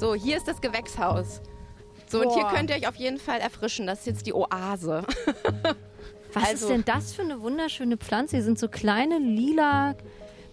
[0.00, 1.42] So, hier ist das Gewächshaus.
[2.08, 3.86] So, und hier könnt ihr euch auf jeden Fall erfrischen.
[3.86, 5.04] Das ist jetzt die Oase.
[6.32, 8.36] Was Also- ist denn das für eine wunderschöne Pflanze?
[8.36, 9.94] Hier sind so kleine lila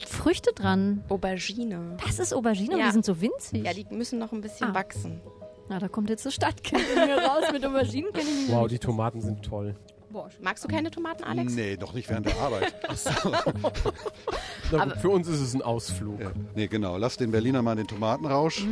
[0.06, 1.02] Früchte dran.
[1.08, 1.98] Aubergine.
[2.06, 2.88] Das ist Aubergine, und Ja.
[2.88, 3.64] die sind so winzig.
[3.66, 4.76] Ja, die müssen noch ein bisschen Ah.
[4.76, 5.22] wachsen.
[5.70, 7.46] Na, da kommt jetzt eine Stadtkind in mir raus.
[7.52, 9.76] Mit Auberginen kenne ich mich Wow, die Tomaten sind toll.
[10.10, 11.54] Boah, Magst du keine Tomaten, Alex?
[11.54, 12.74] Nee, doch nicht während der Arbeit.
[14.72, 16.20] Na für uns ist es ein Ausflug.
[16.20, 16.98] Ja, nee, genau.
[16.98, 18.66] Lass den Berliner mal den Tomatenrausch.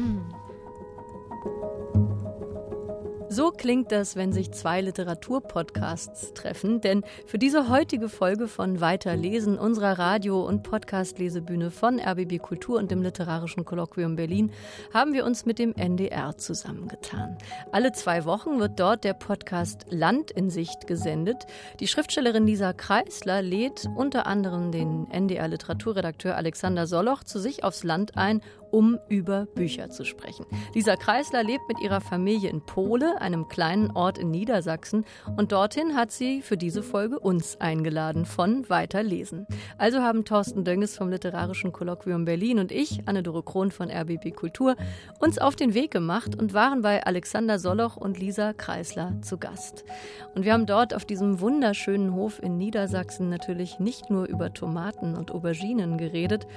[3.35, 9.59] So klingt das, wenn sich zwei Literaturpodcasts treffen, denn für diese heutige Folge von Weiterlesen
[9.59, 14.53] unserer Radio- und Podcast-Lesebühne von RBB Kultur und dem Literarischen Kolloquium Berlin
[14.93, 17.37] haben wir uns mit dem NDR zusammengetan.
[17.73, 21.45] Alle zwei Wochen wird dort der Podcast Land in Sicht gesendet.
[21.81, 28.15] Die Schriftstellerin Lisa Kreisler lädt unter anderem den NDR-Literaturredakteur Alexander Soloch zu sich aufs Land
[28.15, 28.39] ein,
[28.71, 30.45] um über Bücher zu sprechen.
[30.73, 35.05] Lisa Kreisler lebt mit ihrer Familie in Pole, einem kleinen Ort in Niedersachsen,
[35.37, 39.47] und dorthin hat sie für diese Folge uns eingeladen von Weiterlesen.
[39.77, 44.75] Also haben Thorsten Dönges vom Literarischen Kolloquium Berlin und ich, Anne-Dore Krohn von RBB Kultur,
[45.19, 49.85] uns auf den Weg gemacht und waren bei Alexander Soloch und Lisa Kreisler zu Gast.
[50.33, 55.15] Und wir haben dort auf diesem wunderschönen Hof in Niedersachsen natürlich nicht nur über Tomaten
[55.15, 56.47] und Auberginen geredet,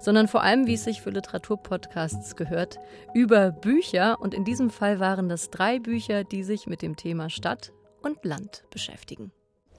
[0.00, 2.78] sondern vor allem, wie es sich für Literaturpodcasts gehört,
[3.14, 4.20] über Bücher.
[4.20, 8.24] Und in diesem Fall waren das drei Bücher, die sich mit dem Thema Stadt und
[8.24, 9.32] Land beschäftigen.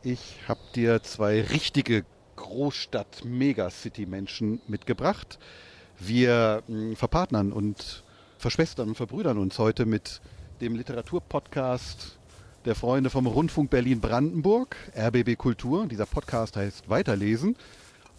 [0.04, 5.40] Ich habe dir zwei richtige Großstadt-Megacity-Menschen mitgebracht.
[6.00, 8.04] Wir mh, verpartnern und
[8.38, 10.22] verschwestern und verbrüdern uns heute mit
[10.62, 12.18] dem Literaturpodcast
[12.66, 15.88] der Freunde vom Rundfunk Berlin-Brandenburg, RBB Kultur.
[15.88, 17.56] Dieser Podcast heißt Weiterlesen.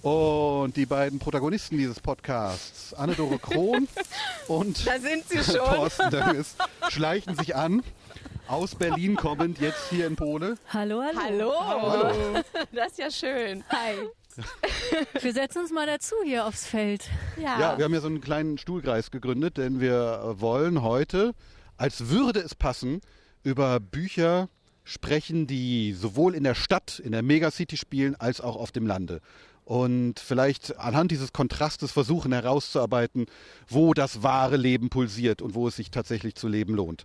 [0.03, 3.87] Und die beiden Protagonisten dieses Podcasts, Anne-Dore Krohn
[4.49, 5.57] und Da sind sie schon.
[5.57, 6.57] Thorsten Dönges,
[6.89, 7.83] schleichen sich an.
[8.49, 10.57] Aus Berlin kommend, jetzt hier in Pole.
[10.73, 11.53] Hallo, hallo.
[11.61, 12.43] Hallo.
[12.73, 13.63] Das ist ja schön.
[13.69, 13.95] Hi.
[15.21, 17.05] Wir setzen uns mal dazu hier aufs Feld.
[17.37, 21.35] Ja, wir haben ja so einen kleinen Stuhlkreis gegründet, denn wir wollen heute,
[21.77, 23.03] als würde es passen,
[23.43, 24.49] über Bücher
[24.83, 29.21] sprechen, die sowohl in der Stadt, in der Megacity spielen, als auch auf dem Lande.
[29.71, 33.27] Und vielleicht anhand dieses Kontrastes versuchen herauszuarbeiten,
[33.69, 37.05] wo das wahre Leben pulsiert und wo es sich tatsächlich zu leben lohnt.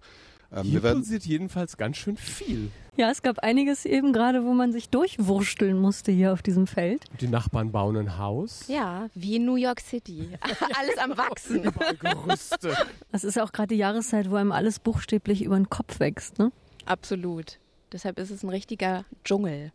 [0.51, 2.71] Ähm, Hier wir werden, pulsiert jedenfalls ganz schön viel.
[2.97, 7.05] Ja, es gab einiges eben gerade, wo man sich durchwursteln musste hier auf diesem Feld.
[7.21, 8.63] Die Nachbarn bauen ein Haus.
[8.67, 10.29] Ja, wie in New York City.
[10.41, 11.63] Alles am Wachsen.
[11.65, 12.75] Überall Gerüste.
[13.11, 16.51] Das ist auch gerade die Jahreszeit, wo einem alles buchstäblich über den Kopf wächst, ne?
[16.87, 17.59] Absolut.
[17.91, 19.71] Deshalb ist es ein richtiger Dschungel.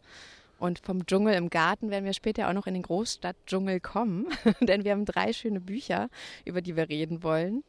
[0.60, 4.26] Und vom Dschungel im Garten werden wir später auch noch in den Großstadtdschungel kommen,
[4.60, 6.10] denn wir haben drei schöne Bücher,
[6.44, 7.65] über die wir reden wollen.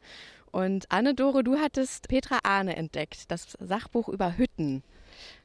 [0.50, 4.82] Und Anne-Dore, du hattest Petra Ahne entdeckt, das Sachbuch über Hütten.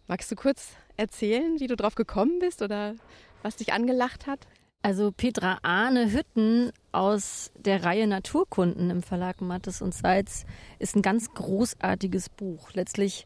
[0.07, 2.95] Magst du kurz erzählen, wie du drauf gekommen bist oder
[3.43, 4.45] was dich angelacht hat?
[4.81, 10.45] Also Petra Ahne Hütten aus der Reihe Naturkunden im Verlag Mattes und Seitz
[10.79, 12.71] ist ein ganz großartiges Buch.
[12.73, 13.25] Letztlich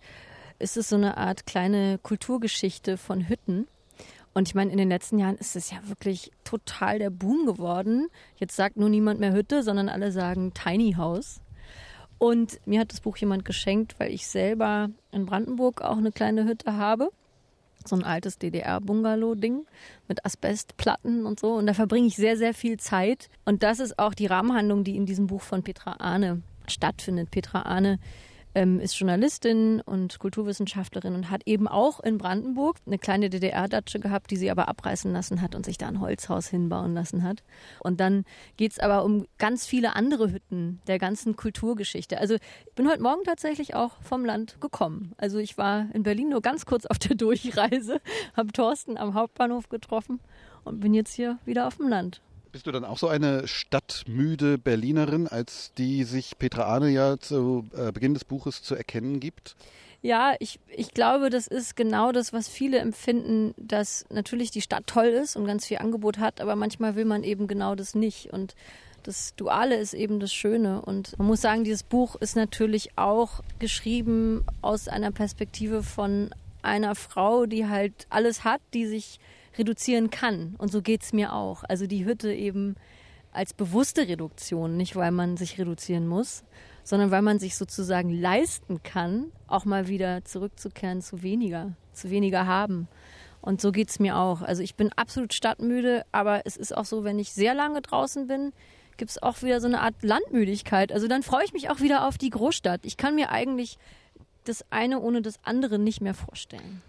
[0.59, 3.67] ist es so eine Art kleine Kulturgeschichte von Hütten.
[4.33, 8.07] Und ich meine, in den letzten Jahren ist es ja wirklich total der Boom geworden.
[8.37, 11.41] Jetzt sagt nur niemand mehr Hütte, sondern alle sagen Tiny House.
[12.17, 16.45] Und mir hat das Buch jemand geschenkt, weil ich selber in Brandenburg auch eine kleine
[16.45, 17.09] Hütte habe.
[17.85, 19.65] So ein altes DDR-Bungalow-Ding
[20.07, 21.55] mit Asbestplatten und so.
[21.55, 23.27] Und da verbringe ich sehr, sehr viel Zeit.
[23.43, 27.31] Und das ist auch die Rahmenhandlung, die in diesem Buch von Petra Ahne stattfindet.
[27.31, 27.99] Petra Ahne
[28.55, 34.31] ähm, ist Journalistin und Kulturwissenschaftlerin und hat eben auch in Brandenburg eine kleine DDR-Datsche gehabt,
[34.31, 37.43] die sie aber abreißen lassen hat und sich da ein Holzhaus hinbauen lassen hat.
[37.79, 38.25] Und dann
[38.57, 42.19] geht's aber um ganz viele andere Hütten der ganzen Kulturgeschichte.
[42.19, 45.13] Also ich bin heute Morgen tatsächlich auch vom Land gekommen.
[45.17, 48.01] Also ich war in Berlin nur ganz kurz auf der Durchreise,
[48.35, 50.19] habe Thorsten am Hauptbahnhof getroffen
[50.63, 52.21] und bin jetzt hier wieder auf dem Land.
[52.51, 57.65] Bist du dann auch so eine stadtmüde Berlinerin, als die sich Petra Ahne ja zu
[57.75, 59.55] äh, Beginn des Buches zu erkennen gibt?
[60.03, 64.87] Ja, ich, ich glaube, das ist genau das, was viele empfinden, dass natürlich die Stadt
[64.87, 68.33] toll ist und ganz viel Angebot hat, aber manchmal will man eben genau das nicht.
[68.33, 68.55] Und
[69.03, 70.81] das Duale ist eben das Schöne.
[70.81, 76.31] Und man muss sagen, dieses Buch ist natürlich auch geschrieben aus einer Perspektive von
[76.63, 79.19] einer Frau, die halt alles hat, die sich
[79.57, 80.55] reduzieren kann.
[80.57, 81.63] Und so geht's mir auch.
[81.67, 82.75] Also die Hütte eben
[83.31, 86.43] als bewusste Reduktion, nicht weil man sich reduzieren muss,
[86.83, 92.45] sondern weil man sich sozusagen leisten kann, auch mal wieder zurückzukehren zu weniger, zu weniger
[92.45, 92.87] haben.
[93.41, 94.41] Und so geht's mir auch.
[94.41, 98.27] Also ich bin absolut stadtmüde, aber es ist auch so, wenn ich sehr lange draußen
[98.27, 98.53] bin,
[98.97, 100.91] gibt es auch wieder so eine Art Landmüdigkeit.
[100.91, 102.81] Also dann freue ich mich auch wieder auf die Großstadt.
[102.83, 103.77] Ich kann mir eigentlich
[104.43, 106.81] das eine ohne das andere nicht mehr vorstellen.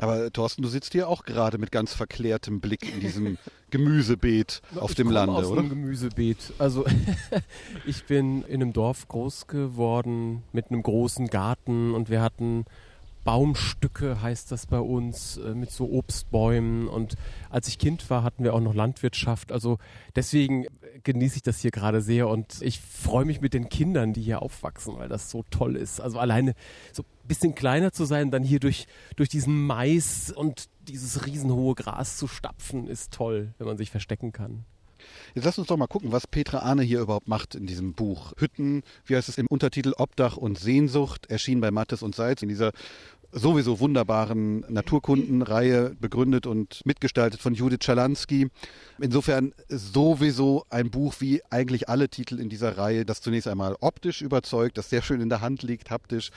[0.00, 3.38] Aber Thorsten, du sitzt hier auch gerade mit ganz verklärtem Blick in diesem
[3.70, 5.60] Gemüsebeet auf ich dem Lande, aus oder?
[5.60, 6.54] einem Gemüsebeet.
[6.58, 6.86] Also
[7.86, 12.64] ich bin in einem Dorf groß geworden mit einem großen Garten und wir hatten
[13.24, 16.88] Baumstücke, heißt das bei uns, äh, mit so Obstbäumen.
[16.88, 17.16] Und
[17.50, 19.52] als ich Kind war, hatten wir auch noch Landwirtschaft.
[19.52, 19.78] Also
[20.16, 20.66] deswegen
[21.04, 24.42] genieße ich das hier gerade sehr und ich freue mich mit den Kindern, die hier
[24.42, 26.00] aufwachsen, weil das so toll ist.
[26.00, 26.54] Also alleine
[26.92, 28.86] so ein bisschen kleiner zu sein, dann hier durch,
[29.16, 34.32] durch diesen Mais und dieses riesenhohe Gras zu stapfen, ist toll, wenn man sich verstecken
[34.32, 34.64] kann.
[35.34, 38.32] Jetzt lass uns doch mal gucken, was Petra Ahne hier überhaupt macht in diesem Buch.
[38.36, 42.48] Hütten, wie heißt es im Untertitel Obdach und Sehnsucht, erschien bei Mattes und Seitz in
[42.48, 42.72] dieser
[43.32, 48.48] sowieso wunderbaren Naturkundenreihe, begründet und mitgestaltet von Judith Schalansky.
[49.00, 54.22] Insofern sowieso ein Buch wie eigentlich alle Titel in dieser Reihe, das zunächst einmal optisch
[54.22, 56.30] überzeugt, das sehr schön in der Hand liegt, haptisch,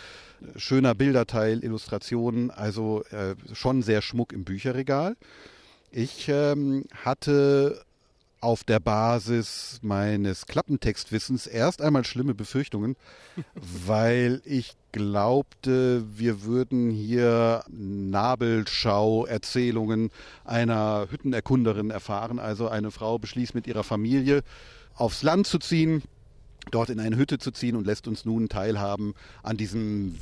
[0.56, 5.16] schöner Bilderteil, Illustrationen, also äh, schon sehr Schmuck im Bücherregal.
[5.92, 7.84] Ich ähm, hatte
[8.44, 12.96] auf der Basis meines Klappentextwissens erst einmal schlimme Befürchtungen,
[13.56, 20.12] weil ich glaubte, wir würden hier Nabelschau-Erzählungen
[20.44, 22.38] einer Hüttenerkunderin erfahren.
[22.40, 24.44] Also eine Frau beschließt mit ihrer Familie
[24.96, 26.04] aufs Land zu ziehen,
[26.72, 30.16] dort in eine Hütte zu ziehen und lässt uns nun teilhaben an diesem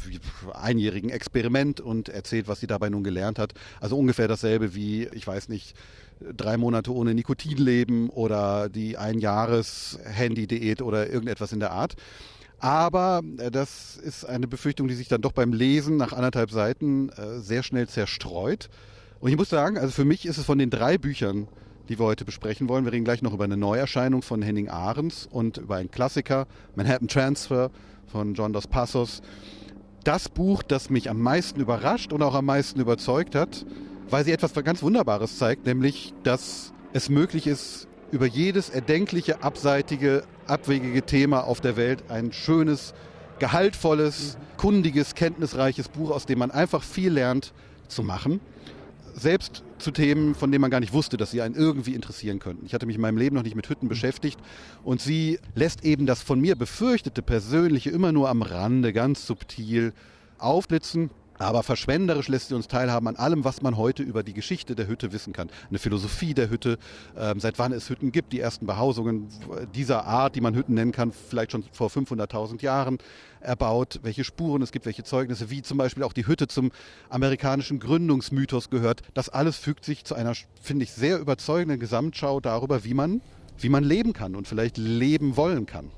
[0.54, 3.54] einjährigen Experiment und erzählt, was sie dabei nun gelernt hat.
[3.80, 5.76] Also ungefähr dasselbe wie, ich weiß nicht,
[6.36, 11.96] drei Monate ohne Nikotin leben oder die Ein-Jahres-Handy-Diät oder irgendetwas in der Art.
[12.60, 17.10] Aber äh, das ist eine Befürchtung, die sich dann doch beim Lesen nach anderthalb Seiten
[17.10, 18.70] äh, sehr schnell zerstreut.
[19.20, 21.48] Und ich muss sagen, also für mich ist es von den drei Büchern,
[21.90, 25.28] die wir heute besprechen wollen, wir reden gleich noch über eine Neuerscheinung von Henning Ahrens
[25.30, 27.72] und über einen Klassiker, Manhattan Transfer
[28.08, 29.22] von John Dos Passos.
[30.04, 33.66] Das Buch, das mich am meisten überrascht und auch am meisten überzeugt hat,
[34.12, 40.24] weil sie etwas ganz Wunderbares zeigt, nämlich, dass es möglich ist, über jedes erdenkliche, abseitige,
[40.46, 42.94] abwegige Thema auf der Welt ein schönes,
[43.40, 47.54] gehaltvolles, kundiges, kenntnisreiches Buch, aus dem man einfach viel lernt,
[47.88, 48.42] zu machen.
[49.14, 52.66] Selbst zu Themen, von denen man gar nicht wusste, dass sie einen irgendwie interessieren könnten.
[52.66, 54.40] Ich hatte mich in meinem Leben noch nicht mit Hütten beschäftigt
[54.84, 59.94] und sie lässt eben das von mir befürchtete Persönliche immer nur am Rande, ganz subtil
[60.38, 61.10] aufblitzen
[61.42, 64.88] aber verschwenderisch lässt sie uns teilhaben an allem, was man heute über die Geschichte der
[64.88, 65.50] Hütte wissen kann.
[65.70, 66.78] Eine Philosophie der Hütte,
[67.18, 69.28] ähm, seit wann es Hütten gibt, die ersten Behausungen
[69.74, 72.98] dieser Art, die man Hütten nennen kann, vielleicht schon vor 500.000 Jahren
[73.40, 76.72] erbaut, welche Spuren es gibt, welche Zeugnisse, wie zum Beispiel auch die Hütte zum
[77.10, 79.02] amerikanischen Gründungsmythos gehört.
[79.14, 83.22] Das alles fügt sich zu einer, finde ich, sehr überzeugenden Gesamtschau darüber, wie man,
[83.58, 85.92] wie man leben kann und vielleicht leben wollen kann.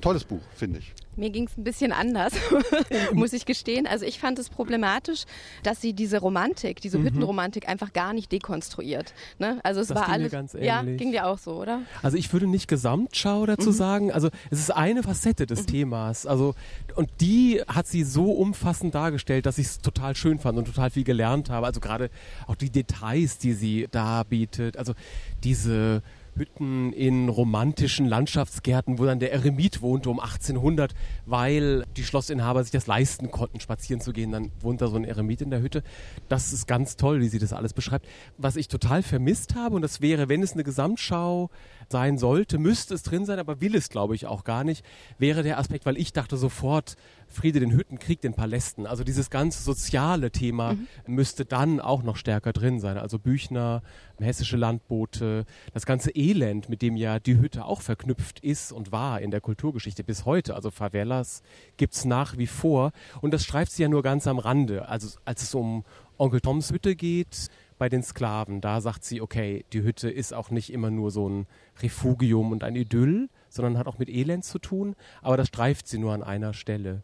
[0.00, 0.94] Tolles Buch, finde ich.
[1.18, 2.32] Mir ging es ein bisschen anders,
[3.12, 3.86] muss ich gestehen.
[3.86, 5.24] Also ich fand es problematisch,
[5.62, 7.06] dass sie diese Romantik, diese mhm.
[7.06, 9.12] Hüttenromantik einfach gar nicht dekonstruiert.
[9.38, 9.58] Ne?
[9.64, 10.32] Also es das war alles.
[10.60, 11.82] Ja, ging dir auch so, oder?
[12.02, 13.74] Also ich würde nicht Gesamtschau dazu mhm.
[13.74, 14.12] sagen.
[14.12, 15.66] Also es ist eine Facette des mhm.
[15.66, 16.24] Themas.
[16.24, 16.54] Also
[16.94, 20.90] und die hat sie so umfassend dargestellt, dass ich es total schön fand und total
[20.90, 21.66] viel gelernt habe.
[21.66, 22.10] Also gerade
[22.46, 24.76] auch die Details, die sie da bietet.
[24.76, 24.94] Also
[25.42, 26.02] diese
[26.38, 30.94] Hütten in romantischen Landschaftsgärten, wo dann der Eremit wohnte um 1800,
[31.26, 34.32] weil die Schlossinhaber sich das leisten konnten, spazieren zu gehen.
[34.32, 35.82] Dann wohnt da so ein Eremit in der Hütte.
[36.28, 38.06] Das ist ganz toll, wie sie das alles beschreibt.
[38.36, 41.50] Was ich total vermisst habe, und das wäre, wenn es eine Gesamtschau
[41.90, 44.84] sein sollte, müsste es drin sein, aber will es, glaube ich, auch gar nicht,
[45.18, 46.96] wäre der Aspekt, weil ich dachte sofort,
[47.28, 48.86] Friede den Hütten, Krieg den Palästen.
[48.86, 50.86] Also dieses ganze soziale Thema mhm.
[51.06, 52.96] müsste dann auch noch stärker drin sein.
[52.96, 53.82] Also Büchner,
[54.18, 59.20] hessische Landboote, das ganze Elend, mit dem ja die Hütte auch verknüpft ist und war
[59.20, 60.54] in der Kulturgeschichte bis heute.
[60.54, 61.42] Also Favelas
[61.76, 62.92] gibt es nach wie vor.
[63.20, 64.88] Und das schreibt sie ja nur ganz am Rande.
[64.88, 65.84] Also als es um
[66.16, 70.50] Onkel Toms Hütte geht, bei den Sklaven, da sagt sie, okay, die Hütte ist auch
[70.50, 71.46] nicht immer nur so ein
[71.80, 75.98] Refugium und ein Idyll, sondern hat auch mit Elend zu tun, aber das streift sie
[75.98, 77.02] nur an einer Stelle.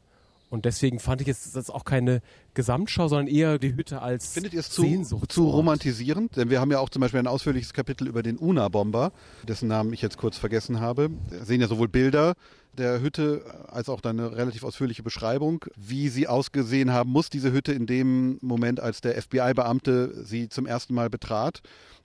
[0.50, 2.22] Und deswegen fand ich es das auch keine
[2.54, 6.36] Gesamtschau, sondern eher die Hütte als Findet ihr es zu, zu romantisierend?
[6.36, 9.10] Denn wir haben ja auch zum Beispiel ein ausführliches Kapitel über den Una-Bomber,
[9.48, 11.10] dessen Namen ich jetzt kurz vergessen habe.
[11.28, 12.34] Wir sehen ja sowohl Bilder
[12.78, 17.72] der Hütte als auch eine relativ ausführliche Beschreibung, wie sie ausgesehen haben muss, diese Hütte
[17.72, 21.60] in dem Moment, als der FBI-Beamte sie zum ersten Mal betrat.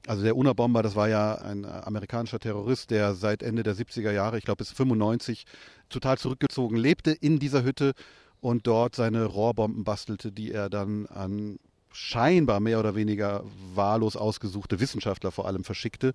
[0.08, 4.38] Also der Una-Bomber, das war ja ein amerikanischer Terrorist, der seit Ende der 70er Jahre,
[4.38, 5.46] ich glaube bis 95,
[5.90, 7.94] total zurückgezogen lebte in dieser Hütte
[8.40, 11.60] und dort seine Rohrbomben bastelte, die er dann an
[11.92, 16.14] scheinbar mehr oder weniger wahllos ausgesuchte Wissenschaftler vor allem verschickte.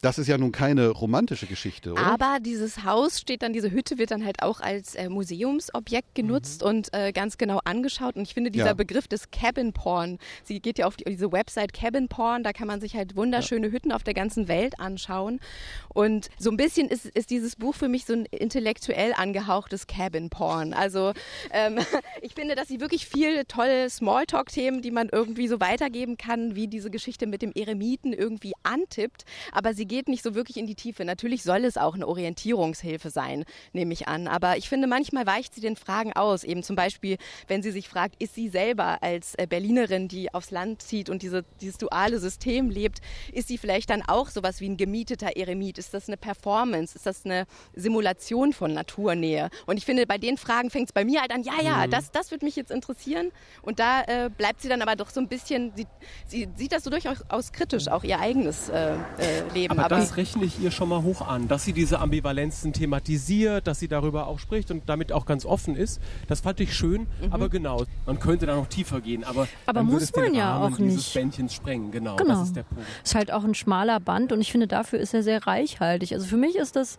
[0.00, 2.02] Das ist ja nun keine romantische Geschichte, oder?
[2.02, 6.62] Aber dieses Haus steht dann, diese Hütte wird dann halt auch als äh, Museumsobjekt genutzt
[6.62, 6.68] mhm.
[6.68, 8.16] und äh, ganz genau angeschaut.
[8.16, 8.74] Und ich finde dieser ja.
[8.74, 12.66] Begriff des Cabin Porn, sie geht ja auf die, diese Website Cabin Porn, da kann
[12.66, 13.72] man sich halt wunderschöne ja.
[13.72, 15.40] Hütten auf der ganzen Welt anschauen.
[15.88, 20.28] Und so ein bisschen ist, ist dieses Buch für mich so ein intellektuell angehauchtes Cabin
[20.28, 20.74] Porn.
[20.74, 21.12] Also
[21.50, 21.78] ähm,
[22.20, 26.68] ich finde, dass sie wirklich viel tolle Smalltalk-Themen, die man irgendwie so weitergeben kann, wie
[26.68, 29.24] diese Geschichte mit dem Eremiten irgendwie antippt.
[29.52, 31.04] Aber sie geht nicht so wirklich in die Tiefe.
[31.04, 34.28] Natürlich soll es auch eine Orientierungshilfe sein, nehme ich an.
[34.28, 36.44] Aber ich finde, manchmal weicht sie den Fragen aus.
[36.44, 37.16] Eben zum Beispiel,
[37.48, 41.22] wenn sie sich fragt, ist sie selber als äh, Berlinerin, die aufs Land zieht und
[41.22, 43.00] diese, dieses duale System lebt,
[43.32, 45.78] ist sie vielleicht dann auch sowas wie ein gemieteter Eremit?
[45.78, 46.96] Ist das eine Performance?
[46.96, 49.50] Ist das eine Simulation von Naturnähe?
[49.66, 51.90] Und ich finde, bei den Fragen fängt es bei mir halt an, ja, ja, mhm.
[51.90, 53.30] das, das würde mich jetzt interessieren.
[53.62, 55.86] Und da äh, bleibt sie dann aber doch so ein bisschen, sie,
[56.26, 59.73] sie sieht das so durchaus kritisch, auch ihr eigenes äh, äh Leben.
[59.78, 63.66] Aber, aber das rechne ich ihr schon mal hoch an, dass sie diese Ambivalenzen thematisiert,
[63.66, 66.00] dass sie darüber auch spricht und damit auch ganz offen ist.
[66.28, 67.32] Das fand ich schön, mhm.
[67.32, 70.74] aber genau, man könnte da noch tiefer gehen, aber, aber dann muss man ja Rahmen
[70.74, 71.14] auch nicht.
[71.14, 72.34] Bändchens sprengen, genau, genau.
[72.34, 72.84] das ist der Punkt.
[73.02, 76.12] Ist halt auch ein schmaler Band und ich finde, dafür ist er sehr reichhaltig.
[76.12, 76.98] Also für mich ist das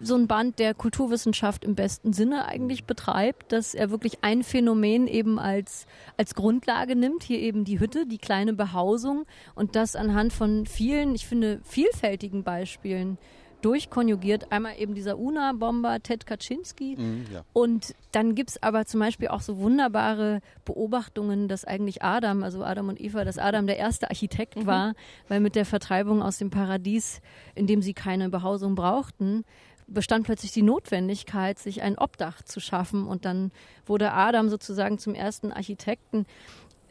[0.00, 5.06] so ein Band, der Kulturwissenschaft im besten Sinne eigentlich betreibt, dass er wirklich ein Phänomen
[5.06, 5.86] eben als,
[6.16, 11.14] als Grundlage nimmt, hier eben die Hütte, die kleine Behausung und das anhand von vielen,
[11.14, 13.18] ich finde, vielfältigen Beispielen
[13.64, 14.52] durchkonjugiert.
[14.52, 16.96] Einmal eben dieser UNA-Bomber Ted Kaczynski.
[16.96, 17.44] Mm, ja.
[17.52, 22.64] Und dann gibt es aber zum Beispiel auch so wunderbare Beobachtungen, dass eigentlich Adam, also
[22.64, 24.66] Adam und Eva, dass Adam der erste Architekt mhm.
[24.66, 24.94] war,
[25.28, 27.20] weil mit der Vertreibung aus dem Paradies,
[27.54, 29.44] in dem sie keine Behausung brauchten,
[29.90, 33.06] bestand plötzlich die Notwendigkeit, sich ein Obdach zu schaffen.
[33.06, 33.50] Und dann
[33.86, 36.26] wurde Adam sozusagen zum ersten Architekten.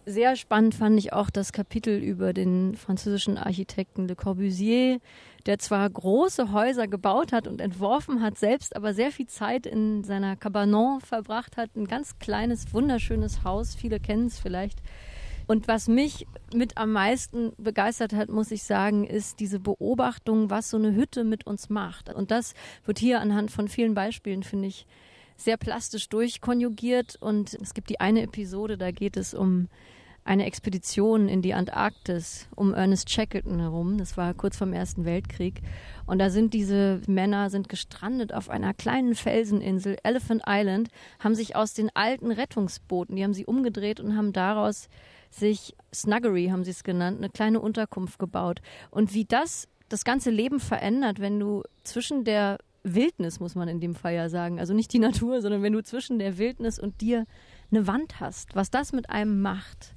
[0.06, 5.00] Sehr spannend fand ich auch das Kapitel über den französischen Architekten Le Corbusier,
[5.46, 10.03] der zwar große Häuser gebaut hat und entworfen hat, selbst aber sehr viel Zeit in
[10.03, 11.75] seiner Cabanon verbracht hat.
[11.75, 14.79] Ein ganz kleines, wunderschönes Haus, viele kennen es vielleicht
[15.50, 20.70] und was mich mit am meisten begeistert hat, muss ich sagen, ist diese Beobachtung, was
[20.70, 22.13] so eine Hütte mit uns macht.
[22.13, 22.53] Und das
[22.86, 24.86] wird hier anhand von vielen Beispielen, finde ich,
[25.39, 27.17] sehr plastisch durchkonjugiert.
[27.19, 29.67] Und es gibt die eine Episode, da geht es um
[30.29, 33.98] eine Expedition in die Antarktis um Ernest Shackleton herum.
[33.98, 35.62] Das war kurz vorm Ersten Weltkrieg.
[36.05, 41.55] Und da sind diese Männer sind gestrandet auf einer kleinen Felseninsel, Elephant Island, haben sich
[41.55, 44.88] aus den alten Rettungsbooten, die haben sie umgedreht und haben daraus
[45.31, 48.62] sich Snuggery, haben sie es genannt, eine kleine Unterkunft gebaut.
[48.91, 52.60] Und wie das das ganze Leben verändert, wenn du zwischen der
[52.96, 55.84] Wildnis, muss man in dem Fall ja sagen, also nicht die Natur, sondern wenn du
[55.84, 57.25] zwischen der Wildnis und dir
[57.72, 59.96] eine Wand hast, was das mit einem macht.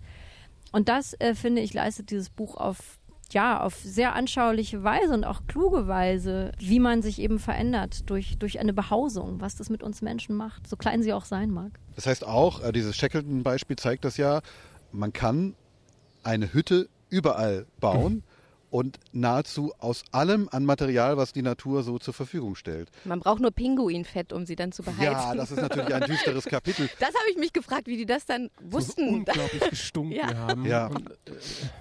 [0.72, 2.98] Und das, äh, finde ich, leistet dieses Buch auf
[3.32, 8.36] ja, auf sehr anschauliche Weise und auch kluge Weise, wie man sich eben verändert durch,
[8.38, 11.72] durch eine Behausung, was das mit uns Menschen macht, so klein sie auch sein mag.
[11.96, 14.42] Das heißt auch, äh, dieses Shackleton-Beispiel zeigt das ja,
[14.92, 15.54] man kann
[16.22, 18.22] eine Hütte überall bauen
[18.72, 22.88] und nahezu aus allem an Material, was die Natur so zur Verfügung stellt.
[23.04, 25.04] Man braucht nur Pinguinfett, um sie dann zu beheizen.
[25.04, 26.88] Ja, das ist natürlich ein düsteres Kapitel.
[26.98, 29.08] Das habe ich mich gefragt, wie die das dann wussten.
[29.08, 30.34] So unglaublich gestunken ja.
[30.34, 30.64] haben.
[30.64, 30.86] Ja.
[30.86, 31.32] Und, äh,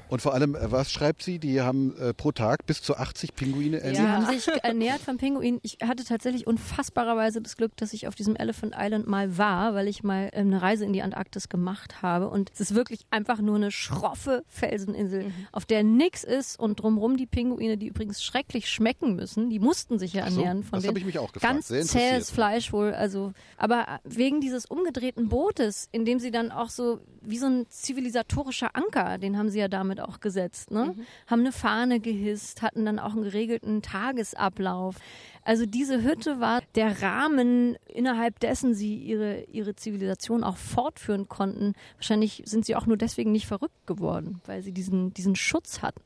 [0.10, 1.40] und, vor allem, äh, was schreibt sie?
[1.40, 3.96] Die haben äh, pro Tag bis zu 80 Pinguine ernährt.
[3.96, 5.62] Sie haben sich ernährt von Pinguinen.
[5.64, 9.88] Ich hatte tatsächlich unfassbarerweise das Glück, dass ich auf diesem Elephant Island mal war, weil
[9.88, 12.28] ich mal ähm, eine Reise in die Antarktis gemacht habe.
[12.28, 15.34] Und es ist wirklich einfach nur eine schroffe Felseninsel, mhm.
[15.54, 19.50] auf der nichts ist und drumherum die Pinguine, die übrigens schrecklich schmecken müssen.
[19.50, 21.54] Die mussten sich ja ernähren so, von das ich mich auch gefragt.
[21.54, 22.94] ganz zähes Fleisch wohl.
[22.94, 27.66] Also, aber wegen dieses umgedrehten Bootes, in dem sie dann auch so wie so ein
[27.70, 30.94] zivilisatorischer Anker, den haben sie ja damit auch gesetzt, ne?
[30.96, 31.06] Mhm.
[31.28, 34.96] Haben eine Fahne gehisst, hatten dann auch einen geregelten Tagesablauf.
[35.44, 41.74] Also diese Hütte war der Rahmen, innerhalb dessen sie ihre, ihre Zivilisation auch fortführen konnten.
[41.96, 46.02] Wahrscheinlich sind sie auch nur deswegen nicht verrückt geworden, weil sie diesen, diesen Schutz hatten.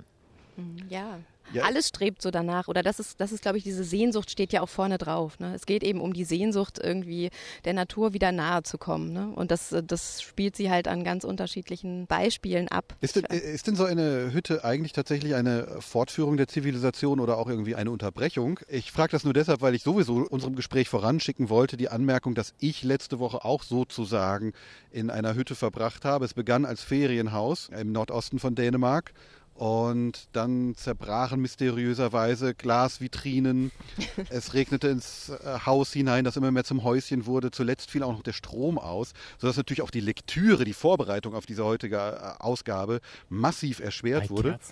[0.56, 1.20] Mhm, ja.
[1.54, 1.64] Ja.
[1.64, 2.68] Alles strebt so danach.
[2.68, 5.40] Oder das ist, das ist, glaube ich, diese Sehnsucht steht ja auch vorne drauf.
[5.40, 5.54] Ne?
[5.54, 7.30] Es geht eben um die Sehnsucht, irgendwie
[7.66, 9.14] der Natur wieder nahe zu kommen.
[9.14, 9.32] Ne?
[9.36, 12.96] Und das, das spielt sie halt an ganz unterschiedlichen Beispielen ab.
[13.02, 17.48] Ist denn, ist denn so eine Hütte eigentlich tatsächlich eine Fortführung der Zivilisation oder auch
[17.48, 18.60] irgendwie eine Unterbrechung?
[18.68, 22.54] Ich frage das nur deshalb, weil ich sowieso unserem Gespräch voranschicken wollte, die Anmerkung, dass
[22.60, 24.54] ich letzte Woche auch sozusagen
[24.92, 26.26] in einer Hütte verbracht habe.
[26.26, 29.14] Es begann als Ferienhaus im Nordosten von Dänemark
[29.56, 33.72] Und dann zerbrachen mysteriöserweise Glasvitrinen.
[34.30, 37.52] es regnete ins äh, Haus hinein, das immer mehr zum Häuschen wurde.
[37.52, 41.46] Zuletzt fiel auch noch der Strom aus, sodass natürlich auch die Lektüre, die Vorbereitung auf
[41.46, 44.60] diese heutige äh, Ausgabe massiv erschwert Bei wurde.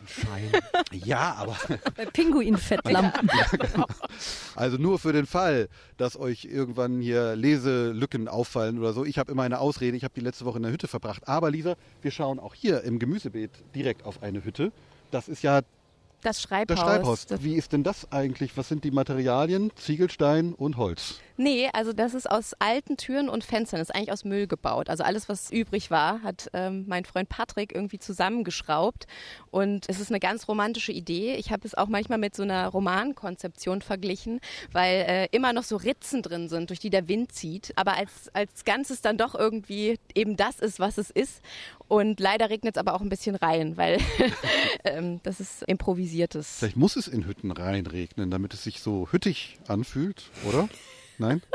[0.92, 1.56] Ja, aber
[1.96, 3.30] Bei Pinguinfettlampen.
[4.56, 9.06] also nur für den Fall, dass euch irgendwann hier Leselücken auffallen oder so.
[9.06, 9.96] Ich habe immer eine Ausrede.
[9.96, 11.28] Ich habe die letzte Woche in der Hütte verbracht.
[11.28, 14.73] Aber Lisa, wir schauen auch hier im Gemüsebeet direkt auf eine Hütte.
[15.14, 15.62] Das ist ja
[16.24, 16.78] Das Schreibhaus.
[16.78, 17.26] das Schreibhaus.
[17.26, 18.56] Das, Wie ist denn das eigentlich?
[18.58, 19.72] Was sind die Materialien?
[19.76, 21.20] Ziegelstein und Holz.
[21.36, 23.80] nee, also das ist aus alten Türen und Fenstern.
[23.80, 24.90] Das ist eigentlich aus Müll gebaut.
[24.90, 29.06] Also alles, was übrig war, hat ähm, mein Freund Patrick irgendwie zusammengeschraubt.
[29.52, 31.36] Und es ist eine ganz romantische Idee.
[31.36, 34.40] Ich habe es auch manchmal mit so einer Romankonzeption verglichen,
[34.72, 37.74] weil äh, immer noch so Ritzen drin sind, durch die der Wind zieht.
[37.76, 41.42] Aber als, als Ganzes dann doch irgendwie eben das ist, was es ist.
[41.88, 44.00] Und leider regnet es aber auch ein bisschen rein, weil
[44.84, 45.68] ähm, das ist
[46.14, 46.60] improvisiertes.
[46.60, 50.70] Vielleicht muss es in Hütten reinregnen, damit es sich so hüttig anfühlt, oder?
[51.18, 51.42] Nein?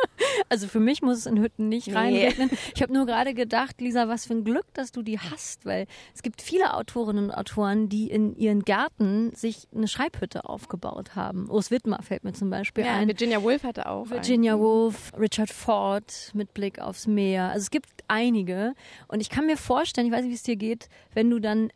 [0.50, 1.94] Also für mich muss es in Hütten nicht Nee.
[1.94, 2.48] reinregnen.
[2.74, 5.86] Ich habe nur gerade gedacht, Lisa, was für ein Glück, dass du die hast, weil
[6.14, 11.50] es gibt viele Autorinnen und Autoren, die in ihren Gärten sich eine Schreibhütte aufgebaut haben.
[11.50, 13.08] Urs Wittmer fällt mir zum Beispiel Ja, ein.
[13.08, 14.08] Virginia Woolf hatte auch.
[14.08, 14.62] Virginia einen.
[14.62, 17.48] Woolf, Richard Ford mit Blick aufs Meer.
[17.50, 18.74] Also es gibt einige.
[19.08, 21.70] Und ich kann mir vorstellen, ich weiß nicht, wie es dir geht, wenn du dann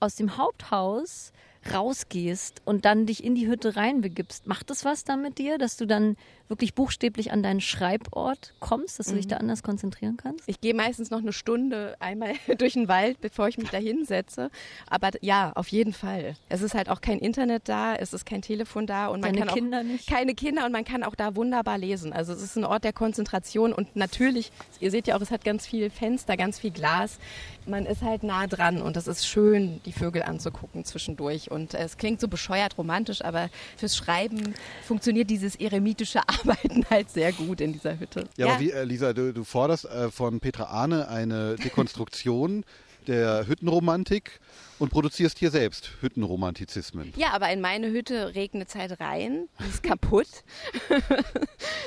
[0.00, 1.32] aus dem Haupthaus
[1.72, 4.46] rausgehst und dann dich in die Hütte reinbegibst.
[4.46, 6.16] Macht das was dann mit dir, dass du dann
[6.52, 10.44] wirklich buchstäblich an deinen Schreibort kommst, dass du dich da anders konzentrieren kannst?
[10.46, 14.50] Ich gehe meistens noch eine Stunde einmal durch den Wald, bevor ich mich da hinsetze.
[14.86, 16.36] Aber ja, auf jeden Fall.
[16.50, 19.38] Es ist halt auch kein Internet da, es ist kein Telefon da und man Deine
[19.40, 20.06] kann auch Kinder nicht?
[20.06, 22.12] keine Kinder und man kann auch da wunderbar lesen.
[22.12, 25.44] Also es ist ein Ort der Konzentration und natürlich, ihr seht ja auch, es hat
[25.44, 27.18] ganz viel Fenster, ganz viel Glas.
[27.66, 31.50] Man ist halt nah dran und es ist schön, die Vögel anzugucken zwischendurch.
[31.50, 34.54] Und es klingt so bescheuert romantisch, aber fürs Schreiben
[34.84, 36.41] funktioniert dieses eremitische Arbeiten
[36.90, 38.28] halt sehr gut in dieser Hütte.
[38.36, 42.64] Ja, aber wie, äh, Lisa, du, du forderst äh, von Petra Ahne eine Dekonstruktion
[43.06, 44.40] der Hüttenromantik
[44.78, 47.12] und produzierst hier selbst Hüttenromantizismen.
[47.16, 49.48] Ja, aber in meine Hütte regnet es halt rein.
[49.60, 50.28] Die ist kaputt.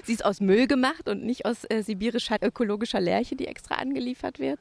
[0.03, 4.39] Sie ist aus Müll gemacht und nicht aus äh, sibirischer ökologischer Lerche, die extra angeliefert
[4.39, 4.59] wird,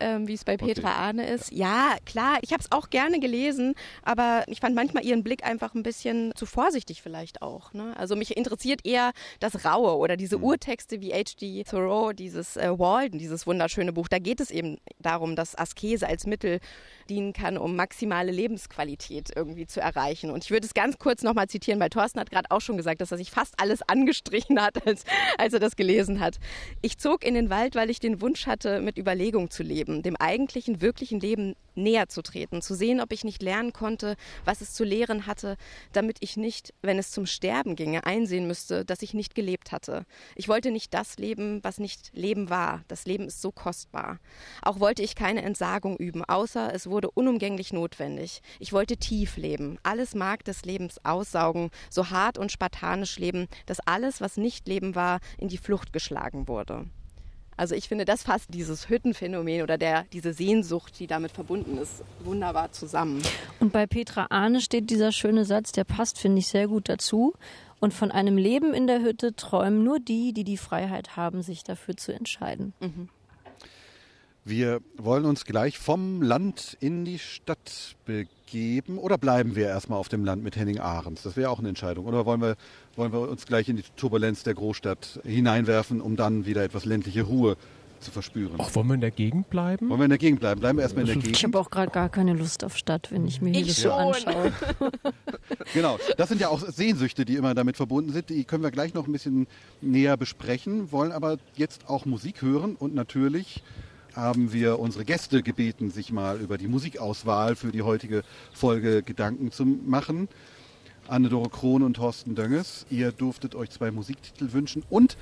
[0.00, 1.52] ähm, wie es bei Petra Ahne ist.
[1.52, 5.74] Ja, klar, ich habe es auch gerne gelesen, aber ich fand manchmal ihren Blick einfach
[5.74, 7.72] ein bisschen zu vorsichtig vielleicht auch.
[7.72, 7.94] Ne?
[7.96, 11.64] Also mich interessiert eher das Raue oder diese Urtexte wie H.G.
[11.64, 14.08] Thoreau, dieses äh, Walden, dieses wunderschöne Buch.
[14.08, 16.60] Da geht es eben darum, dass Askese als Mittel
[17.08, 20.30] dienen kann, um maximale Lebensqualität irgendwie zu erreichen.
[20.30, 23.00] Und ich würde es ganz kurz nochmal zitieren, weil Thorsten hat gerade auch schon gesagt,
[23.00, 25.04] dass er sich fast alles angestrichen hat, als,
[25.38, 26.38] als er das gelesen hat.
[26.82, 30.16] Ich zog in den Wald, weil ich den Wunsch hatte, mit Überlegung zu leben, dem
[30.16, 34.74] eigentlichen, wirklichen Leben näher zu treten, zu sehen, ob ich nicht lernen konnte, was es
[34.74, 35.56] zu lehren hatte,
[35.92, 40.04] damit ich nicht, wenn es zum Sterben ginge, einsehen müsste, dass ich nicht gelebt hatte.
[40.34, 42.82] Ich wollte nicht das leben, was nicht Leben war.
[42.88, 44.18] Das Leben ist so kostbar.
[44.62, 48.40] Auch wollte ich keine Entsagung üben, außer es wurde unumgänglich notwendig.
[48.58, 53.80] Ich wollte tief leben, alles Mark des Lebens aussaugen, so hart und spartanisch leben, dass
[53.80, 56.86] alles, was nicht Leben war, in die Flucht geschlagen wurde.
[57.56, 62.02] Also ich finde, das fasst dieses Hüttenphänomen oder der, diese Sehnsucht, die damit verbunden ist,
[62.20, 63.22] wunderbar zusammen.
[63.60, 67.34] Und bei Petra Ahne steht dieser schöne Satz, der passt, finde ich, sehr gut dazu.
[67.80, 71.62] Und von einem Leben in der Hütte träumen nur die, die die Freiheit haben, sich
[71.62, 72.72] dafür zu entscheiden.
[74.44, 78.35] Wir wollen uns gleich vom Land in die Stadt begeben
[78.96, 81.22] oder bleiben wir erstmal auf dem Land mit Henning Ahrens?
[81.22, 82.06] Das wäre auch eine Entscheidung.
[82.06, 82.56] Oder wollen wir,
[82.94, 87.22] wollen wir uns gleich in die Turbulenz der Großstadt hineinwerfen, um dann wieder etwas ländliche
[87.22, 87.56] Ruhe
[88.00, 88.58] zu verspüren?
[88.60, 89.88] Auch wollen wir in der Gegend bleiben?
[89.88, 90.60] Wollen wir in der Gegend bleiben?
[90.60, 91.42] Bleiben wir erstmal in der Ich Gegend.
[91.42, 93.92] habe auch gerade gar keine Lust auf Stadt, wenn ich mir hier Ich das so
[93.92, 94.52] anschaue.
[95.74, 98.30] Genau, das sind ja auch Sehnsüchte, die immer damit verbunden sind.
[98.30, 99.46] Die können wir gleich noch ein bisschen
[99.80, 103.62] näher besprechen, wollen aber jetzt auch Musik hören und natürlich
[104.16, 109.52] haben wir unsere Gäste gebeten, sich mal über die Musikauswahl für die heutige Folge Gedanken
[109.52, 110.28] zu machen.
[111.06, 114.82] Anne-Dore Krohn und Thorsten Dönges, ihr durftet euch zwei Musiktitel wünschen.
[114.90, 115.16] Und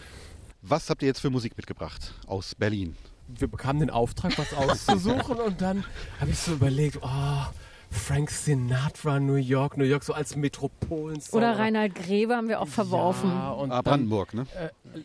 [0.63, 2.97] was habt ihr jetzt für Musik mitgebracht aus Berlin?
[3.29, 5.85] Wir bekamen den Auftrag, was auszusuchen und dann
[6.21, 7.47] habe ich so überlegt, oh,
[7.91, 11.21] Frank Sinatra, New York, New York, so als Metropolen.
[11.33, 13.31] Oder Reinhard Grebe haben wir auch verworfen.
[13.31, 14.47] Ja, und Ah, dann, Brandenburg, ne?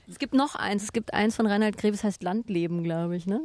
[0.10, 0.84] Es gibt noch eins.
[0.84, 3.28] Es gibt eins von Reinhard Grebe, das heißt Landleben, glaube ich.
[3.28, 3.41] Ne?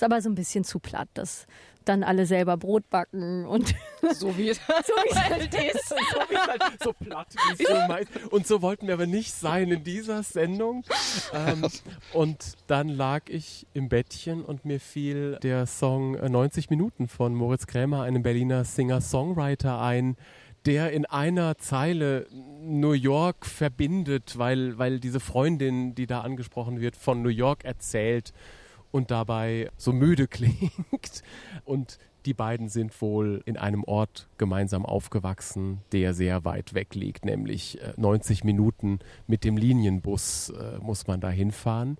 [0.00, 1.10] Ist aber so ein bisschen zu platt.
[1.12, 1.46] Das,
[1.84, 3.74] dann alle selber Brot backen und
[4.14, 5.88] so wie es, so wie es halt ist.
[5.90, 7.26] so, halt, so platt
[7.58, 8.10] wie es meinst.
[8.30, 10.84] Und so wollten wir aber nicht sein in dieser Sendung.
[11.34, 11.66] Ähm,
[12.14, 17.34] und dann lag ich im Bettchen und mir fiel der Song 90 äh, Minuten von
[17.34, 20.16] Moritz Krämer, einem Berliner Singer-Songwriter, ein,
[20.64, 22.26] der in einer Zeile
[22.62, 28.32] New York verbindet, weil, weil diese Freundin, die da angesprochen wird, von New York erzählt
[28.90, 31.22] und dabei so müde klingt.
[31.64, 37.24] Und die beiden sind wohl in einem Ort gemeinsam aufgewachsen, der sehr weit weg liegt,
[37.24, 41.96] nämlich 90 äh, Minuten mit dem Linienbus äh, muss man da hinfahren.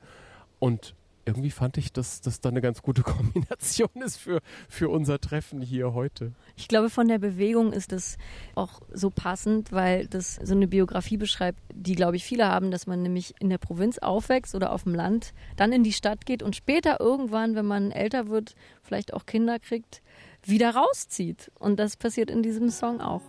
[0.58, 0.94] Und
[1.30, 5.60] irgendwie fand ich, dass das dann eine ganz gute Kombination ist für, für unser Treffen
[5.60, 6.32] hier heute.
[6.56, 8.18] Ich glaube, von der Bewegung ist es
[8.54, 12.86] auch so passend, weil das so eine Biografie beschreibt, die, glaube ich, viele haben, dass
[12.86, 16.42] man nämlich in der Provinz aufwächst oder auf dem Land, dann in die Stadt geht
[16.42, 20.02] und später irgendwann, wenn man älter wird, vielleicht auch Kinder kriegt,
[20.44, 21.50] wieder rauszieht.
[21.58, 23.22] Und das passiert in diesem Song auch.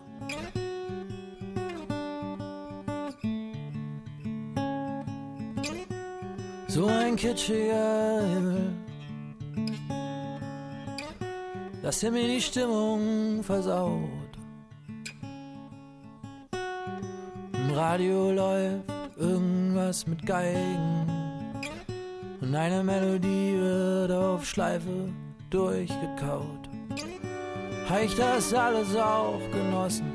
[6.73, 8.71] So ein kitschiger Himmel,
[11.83, 14.31] dass er mir die Stimmung versaut.
[17.53, 21.05] Im Radio läuft irgendwas mit Geigen
[22.39, 25.09] und eine Melodie wird auf Schleife
[25.49, 26.69] durchgekaut.
[27.89, 30.09] Habe ich das alles auch genossen?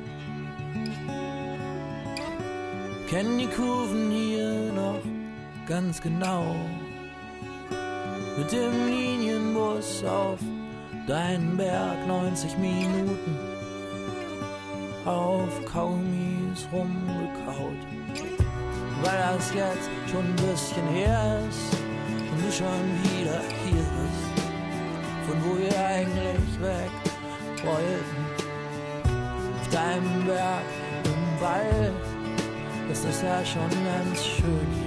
[3.10, 5.15] Kennen die Kurven hier noch?
[5.66, 6.54] Ganz genau.
[8.38, 10.38] Mit dem Linienbus auf
[11.06, 13.36] deinen Berg 90 Minuten
[15.04, 17.80] auf Kaugummis rumgekaut.
[19.02, 21.78] Weil das jetzt schon ein bisschen her ist
[22.32, 22.66] und du schon
[23.02, 24.34] wieder hier bist,
[25.26, 26.90] von wo wir eigentlich weg
[27.64, 28.16] wollten.
[29.60, 30.64] Auf deinem Berg
[31.04, 31.92] im Wald,
[32.88, 34.85] das ist ja schon ganz schön hier.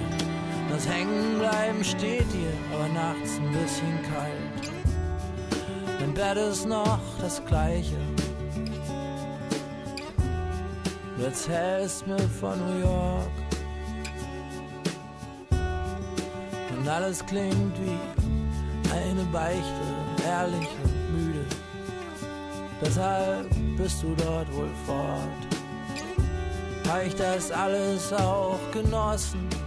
[0.82, 4.72] Das Hängenbleiben steht dir aber nachts ein bisschen kalt.
[5.98, 7.98] Dein Bett ist noch das gleiche.
[11.18, 13.30] Du erzählst mir von New York.
[16.78, 17.98] Und alles klingt wie
[18.90, 19.84] eine Beichte,
[20.24, 21.44] ehrlich und müde.
[22.80, 25.28] Deshalb bist du dort wohl fort.
[26.88, 29.59] Hab ich das alles auch genossen?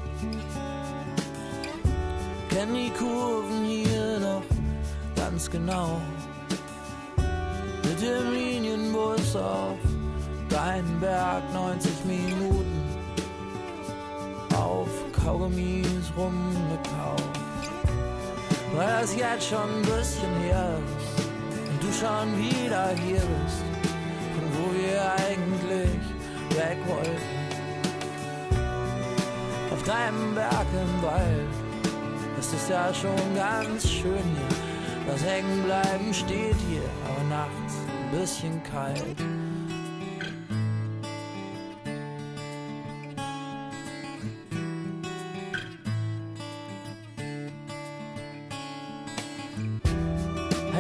[2.54, 4.44] Kenn die Kurven hier noch
[5.16, 6.00] ganz genau.
[7.84, 9.78] Mit dem Linienbus auf
[10.50, 12.84] deinen Berg 90 Minuten
[14.56, 14.88] auf
[15.24, 17.40] Kaugummis rumgekauft.
[18.76, 21.26] Weil das jetzt schon ein bisschen her ist
[21.70, 23.64] und du schon wieder hier bist,
[24.34, 26.04] von wo wir eigentlich
[26.58, 27.34] weg wollten.
[29.72, 31.73] Auf deinem Berg im Wald
[32.44, 34.58] es ist ja schon ganz schön hier.
[35.08, 39.18] Das Hängenbleiben steht hier, aber nachts ein bisschen kalt.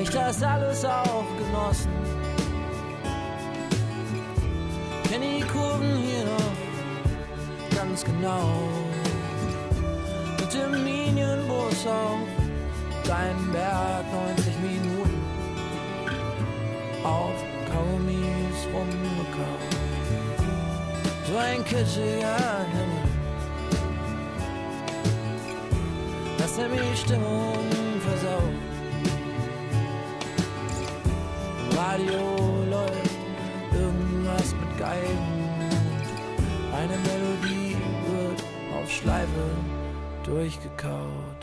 [0.01, 1.91] Ich das alles auch genossen?
[5.09, 8.67] Kenn die Kurven hier noch ganz genau
[10.39, 10.83] mit dem
[11.73, 15.21] Linienbus auf deinen Berg 90 Minuten
[17.03, 19.77] auf Kaugummis rumgekauft.
[21.27, 23.09] So ein kitschiger Himmel,
[26.37, 27.57] dass er mir die Stimmung
[28.01, 28.53] versaut.
[31.75, 33.19] Radio läuft
[33.73, 35.59] irgendwas mit Geigen,
[36.71, 37.75] eine Melodie
[38.07, 38.43] wird
[38.75, 39.49] auf Schleife
[40.23, 41.42] durchgekaut.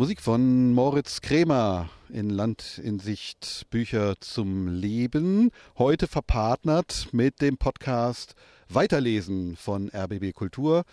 [0.00, 5.50] Musik von Moritz Krämer in Land in Sicht Bücher zum Leben.
[5.76, 8.34] Heute verpartnert mit dem Podcast
[8.70, 10.84] Weiterlesen von RBB Kultur.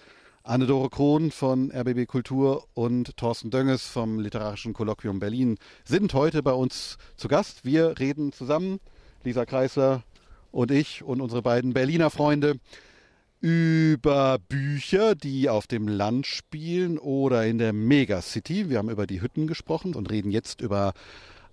[0.44, 6.52] Anne-Dore Krohn von RBB Kultur und Thorsten Dönges vom Literarischen Kolloquium Berlin sind heute bei
[6.52, 7.64] uns zu Gast.
[7.64, 8.82] Wir reden zusammen,
[9.24, 10.04] Lisa Kreisler
[10.52, 12.60] und ich und unsere beiden Berliner Freunde,
[13.40, 18.70] über Bücher, die auf dem Land spielen oder in der Megacity.
[18.70, 20.94] Wir haben über die Hütten gesprochen und reden jetzt über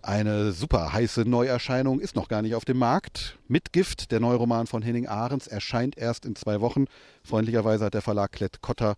[0.05, 3.39] Eine super heiße Neuerscheinung ist noch gar nicht auf dem Markt.
[3.49, 6.85] Mitgift, der Neuroman von Henning Ahrens, erscheint erst in zwei Wochen.
[7.23, 8.97] Freundlicherweise hat der Verlag Klett Cotta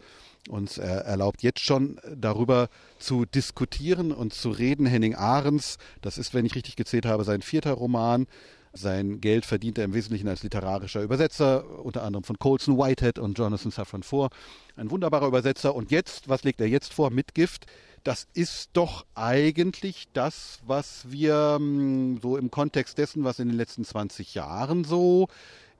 [0.48, 2.68] uns äh, erlaubt, jetzt schon darüber
[2.98, 4.84] zu diskutieren und zu reden.
[4.84, 8.26] Henning Ahrens, das ist, wenn ich richtig gezählt habe, sein vierter Roman.
[8.76, 13.38] Sein Geld verdient er im Wesentlichen als literarischer Übersetzer, unter anderem von Colson Whitehead und
[13.38, 14.30] Jonathan Safran Foer.
[14.76, 15.74] Ein wunderbarer Übersetzer.
[15.74, 17.10] Und jetzt, was legt er jetzt vor?
[17.10, 17.66] Mitgift
[18.06, 23.56] das ist doch eigentlich das, was wir hm, so im Kontext dessen, was in den
[23.56, 25.26] letzten 20 Jahren so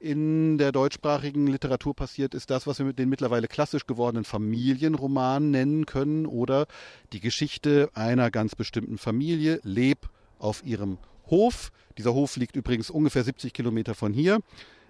[0.01, 5.53] in der deutschsprachigen Literatur passiert, ist das, was wir mit den mittlerweile klassisch gewordenen Familienromanen
[5.53, 6.67] nennen können oder
[7.13, 10.09] die Geschichte einer ganz bestimmten Familie, leb
[10.41, 10.99] auf ihrem
[11.29, 11.71] Hof.
[11.99, 14.41] Dieser Hof liegt übrigens ungefähr 70 Kilometer von hier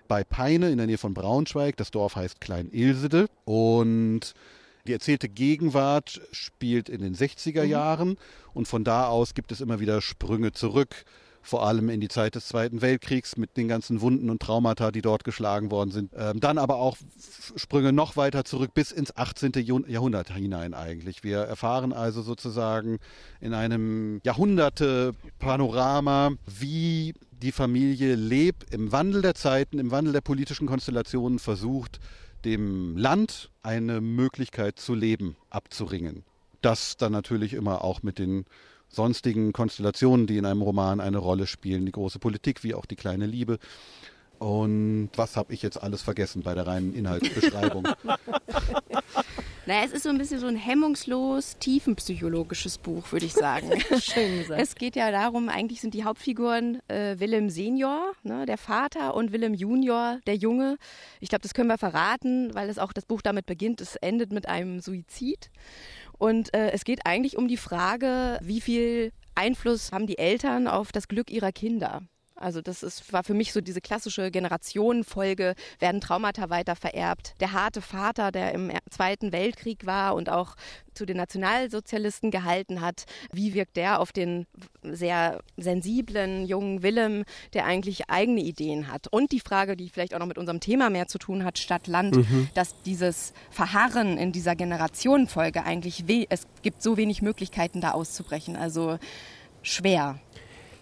[0.09, 1.77] bei Peine in der Nähe von Braunschweig.
[1.77, 4.35] Das Dorf heißt Klein Ilsede und
[4.87, 7.71] die erzählte Gegenwart spielt in den 60er mhm.
[7.71, 8.19] Jahren
[8.55, 11.05] und von da aus gibt es immer wieder Sprünge zurück,
[11.47, 15.03] vor allem in die Zeit des Zweiten Weltkriegs mit den ganzen Wunden und Traumata, die
[15.03, 16.11] dort geschlagen worden sind.
[16.17, 16.97] Ähm, dann aber auch
[17.55, 19.53] Sprünge noch weiter zurück bis ins 18.
[19.87, 21.23] Jahrhundert hinein eigentlich.
[21.23, 22.99] Wir erfahren also sozusagen
[23.41, 30.67] in einem Jahrhunderte-Panorama, wie die Familie lebt im Wandel der Zeiten, im Wandel der politischen
[30.67, 32.01] Konstellationen versucht,
[32.45, 36.25] dem Land eine Möglichkeit zu leben abzuringen.
[36.61, 38.47] Das dann natürlich immer auch mit den
[38.89, 42.97] sonstigen Konstellationen, die in einem Roman eine Rolle spielen, die große Politik wie auch die
[42.97, 43.59] kleine Liebe.
[44.39, 47.89] Und was habe ich jetzt alles vergessen bei der reinen Inhaltsbeschreibung?
[49.67, 53.69] Naja, es ist so ein bisschen so ein hemmungslos tiefenpsychologisches Buch, würde ich sagen.
[54.01, 54.63] Schön gesagt.
[54.63, 59.33] Es geht ja darum, eigentlich sind die Hauptfiguren äh, Willem Senior, ne, der Vater, und
[59.33, 60.79] Willem Junior, der Junge.
[61.19, 63.81] Ich glaube, das können wir verraten, weil es auch das Buch damit beginnt.
[63.81, 65.51] Es endet mit einem Suizid.
[66.19, 70.93] Und äh, es geht eigentlich um die Frage, wie viel Einfluss haben die Eltern auf
[70.93, 72.03] das Glück ihrer Kinder?
[72.37, 77.35] Also das ist, war für mich so diese klassische Generationenfolge, werden Traumata weiter vererbt.
[77.41, 80.55] Der harte Vater, der im Zweiten Weltkrieg war und auch
[80.93, 84.47] zu den Nationalsozialisten gehalten hat, wie wirkt der auf den
[84.83, 89.07] sehr sensiblen jungen Willem, der eigentlich eigene Ideen hat?
[89.09, 92.17] Und die Frage, die vielleicht auch noch mit unserem Thema mehr zu tun hat, Stadt-Land,
[92.17, 92.49] mhm.
[92.55, 98.57] dass dieses Verharren in dieser Generationenfolge eigentlich, weh, es gibt so wenig Möglichkeiten da auszubrechen.
[98.57, 98.99] Also
[99.63, 100.19] schwer.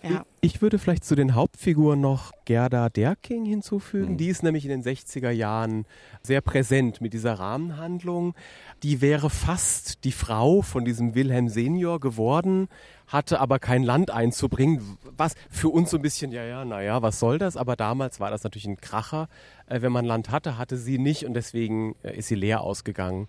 [0.08, 0.26] Ja.
[0.40, 4.12] Ich würde vielleicht zu den Hauptfiguren noch Gerda Derking hinzufügen.
[4.12, 4.16] Mhm.
[4.18, 5.86] Die ist nämlich in den 60er Jahren
[6.22, 8.34] sehr präsent mit dieser Rahmenhandlung.
[8.82, 12.68] Die wäre fast die Frau von diesem Wilhelm Senior geworden,
[13.06, 17.18] hatte aber kein Land einzubringen, was für uns so ein bisschen, ja, ja, naja, was
[17.18, 17.56] soll das?
[17.56, 19.28] Aber damals war das natürlich ein Kracher.
[19.66, 23.26] Äh, wenn man Land hatte, hatte sie nicht und deswegen äh, ist sie leer ausgegangen.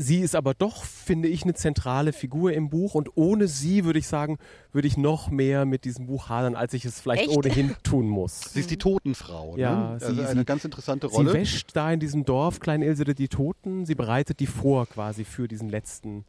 [0.00, 3.98] Sie ist aber doch, finde ich, eine zentrale Figur im Buch und ohne sie, würde
[3.98, 4.38] ich sagen,
[4.70, 7.36] würde ich noch mehr mit diesem Buch hadern, als ich es vielleicht Echt?
[7.36, 8.40] ohnehin tun muss.
[8.52, 9.62] Sie ist die Totenfrau, ne?
[9.62, 11.32] Ja, also sie, eine sie, ganz interessante Rolle.
[11.32, 15.24] Sie wäscht da in diesem Dorf Klein Ilsede die Toten, sie bereitet die vor quasi
[15.24, 16.24] für diesen letzten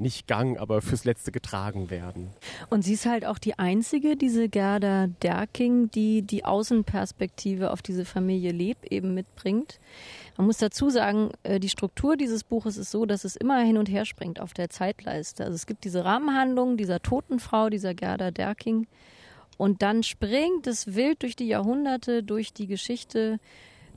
[0.00, 2.30] nicht Gang, aber fürs Letzte getragen werden.
[2.68, 8.04] Und sie ist halt auch die einzige, diese Gerda Derking, die die Außenperspektive auf diese
[8.04, 9.78] Familie Leb eben mitbringt.
[10.36, 13.76] Man muss dazu sagen, äh, die Struktur dieses Buches ist so, dass es immer hin
[13.76, 15.44] und her springt auf der Zeitleiste.
[15.44, 18.86] Also es gibt diese Rahmenhandlung dieser toten Frau, dieser Gerda Derking.
[19.58, 23.38] Und dann springt es wild durch die Jahrhunderte, durch die Geschichte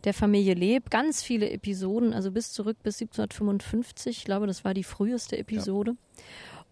[0.04, 0.89] der Familie Leb.
[0.89, 4.18] Ganz viele Episoden, also bis zurück bis 1755.
[4.18, 5.92] Ich glaube, das war die früheste Episode.
[5.92, 6.24] Ja.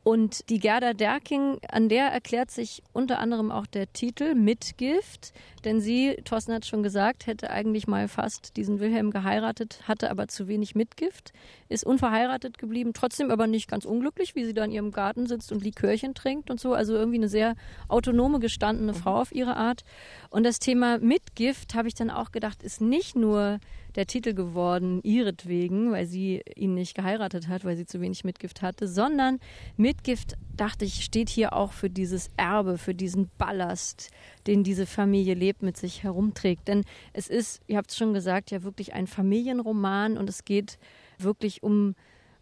[0.04, 5.32] Und die Gerda Derking, an der erklärt sich unter anderem auch der Titel Mitgift,
[5.64, 10.28] denn sie, Thorsten hat schon gesagt, hätte eigentlich mal fast diesen Wilhelm geheiratet, hatte aber
[10.28, 11.34] zu wenig Mitgift,
[11.70, 15.52] ist unverheiratet geblieben, trotzdem aber nicht ganz unglücklich, wie sie da in ihrem Garten sitzt
[15.52, 16.74] und Likörchen trinkt und so.
[16.74, 17.54] Also irgendwie eine sehr
[17.88, 19.84] autonome, gestandene Frau auf ihre Art.
[20.32, 23.60] Und das Thema Mitgift, habe ich dann auch gedacht, ist nicht nur
[23.96, 28.62] der Titel geworden, ihretwegen, weil sie ihn nicht geheiratet hat, weil sie zu wenig Mitgift
[28.62, 29.40] hatte, sondern
[29.78, 34.12] Mitgift, dachte ich, steht hier auch für dieses Erbe, für diesen Ballast,
[34.48, 36.68] den diese Familie lebt, mit sich herumträgt.
[36.68, 40.78] Denn es ist, ihr habt es schon gesagt, ja wirklich ein Familienroman und es geht
[41.18, 41.96] wirklich um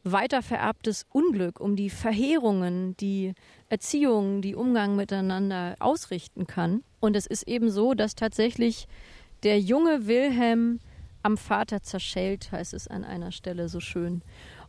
[0.03, 3.33] weitervererbtes Unglück, um die Verheerungen, die
[3.69, 6.83] Erziehung, die Umgang miteinander ausrichten kann.
[6.99, 8.88] Und es ist eben so, dass tatsächlich
[9.43, 10.79] der junge Wilhelm
[11.23, 14.21] am Vater zerschellt, heißt es an einer Stelle so schön.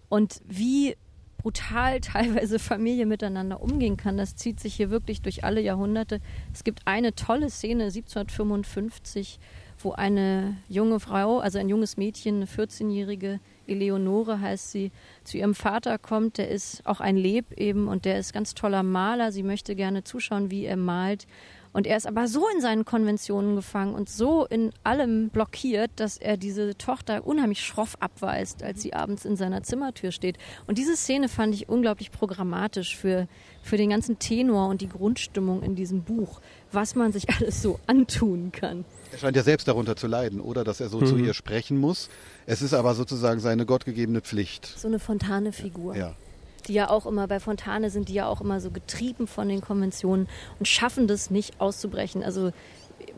[0.08, 0.96] Und wie
[1.38, 6.20] brutal teilweise Familie miteinander umgehen kann, das zieht sich hier wirklich durch alle Jahrhunderte.
[6.52, 9.38] Es gibt eine tolle Szene 1755,
[9.82, 14.90] wo eine junge Frau, also ein junges Mädchen, eine 14-Jährige, Eleonore heißt sie,
[15.24, 16.38] zu ihrem Vater kommt.
[16.38, 19.32] Der ist auch ein Leb eben und der ist ganz toller Maler.
[19.32, 21.26] Sie möchte gerne zuschauen, wie er malt.
[21.72, 26.16] Und er ist aber so in seinen Konventionen gefangen und so in allem blockiert, dass
[26.16, 30.36] er diese Tochter unheimlich schroff abweist, als sie abends in seiner Zimmertür steht.
[30.66, 33.28] Und diese Szene fand ich unglaublich programmatisch für,
[33.62, 36.40] für den ganzen Tenor und die Grundstimmung in diesem Buch,
[36.72, 38.84] was man sich alles so antun kann.
[39.12, 40.64] Er scheint ja selbst darunter zu leiden, oder?
[40.64, 41.06] Dass er so mhm.
[41.06, 42.08] zu ihr sprechen muss.
[42.46, 44.66] Es ist aber sozusagen seine gottgegebene Pflicht.
[44.66, 45.96] So eine Fontane-Figur.
[45.96, 46.14] Ja
[46.62, 49.60] die ja auch immer bei Fontane sind, die ja auch immer so getrieben von den
[49.60, 52.22] Konventionen und schaffen das nicht auszubrechen.
[52.22, 52.52] Also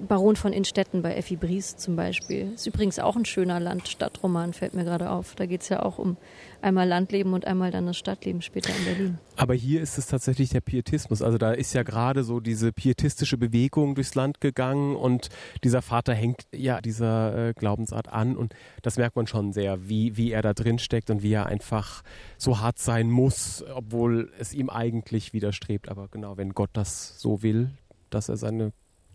[0.08, 2.52] Baron von Innstetten bei Effi Bries zum Beispiel.
[2.54, 5.34] Ist übrigens auch ein schöner Land-Stadt-Roman, fällt mir gerade auf.
[5.34, 6.16] Da geht es ja auch um
[6.60, 9.18] einmal Landleben und einmal dann das Stadtleben später in Berlin.
[9.36, 11.22] Aber hier ist es tatsächlich der Pietismus.
[11.22, 15.28] Also da ist ja gerade so diese pietistische Bewegung durchs Land gegangen und
[15.64, 20.16] dieser Vater hängt ja dieser äh, Glaubensart an und das merkt man schon sehr, wie,
[20.16, 22.02] wie er da drin steckt und wie er einfach
[22.38, 25.88] so hart sein muss, obwohl es ihm eigentlich widerstrebt.
[25.88, 27.70] Aber genau, wenn Gott das so will,
[28.10, 28.72] dass er seine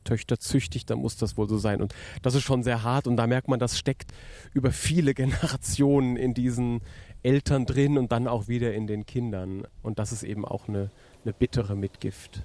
[0.08, 1.82] Töchter züchtigt, dann muss das wohl so sein.
[1.82, 4.12] Und das ist schon sehr hart und da merkt man, das steckt
[4.54, 6.82] über viele Generationen in diesen
[7.24, 9.68] Eltern drin und dann auch wieder in den Kindern.
[9.84, 10.92] Und das ist eben auch eine,
[11.24, 12.44] eine bittere Mitgift.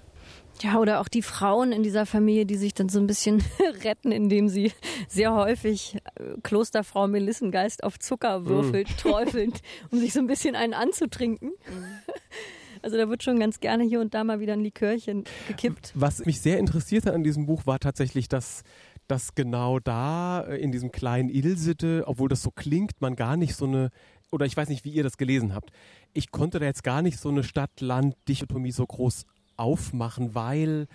[0.61, 3.43] Ja, oder auch die Frauen in dieser Familie, die sich dann so ein bisschen
[3.85, 4.73] retten, indem sie
[5.09, 8.97] sehr häufig äh, Klosterfrau Melissengeist auf Zucker würfelt, mm.
[8.99, 11.51] träufelt, um sich so ein bisschen einen anzutrinken.
[11.51, 12.11] Mm.
[12.83, 15.93] Also da wird schon ganz gerne hier und da mal wieder ein Likörchen gekippt.
[15.95, 18.63] Was mich sehr interessiert hat an diesem Buch war tatsächlich, dass
[19.09, 23.55] dass genau da äh, in diesem kleinen Ilsede, obwohl das so klingt, man gar nicht
[23.55, 23.91] so eine
[24.31, 25.71] oder ich weiß nicht, wie ihr das gelesen habt.
[26.15, 30.87] Ich konnte da jetzt gar nicht so eine Stadt-Land-Dichotomie so groß aufmachen, weil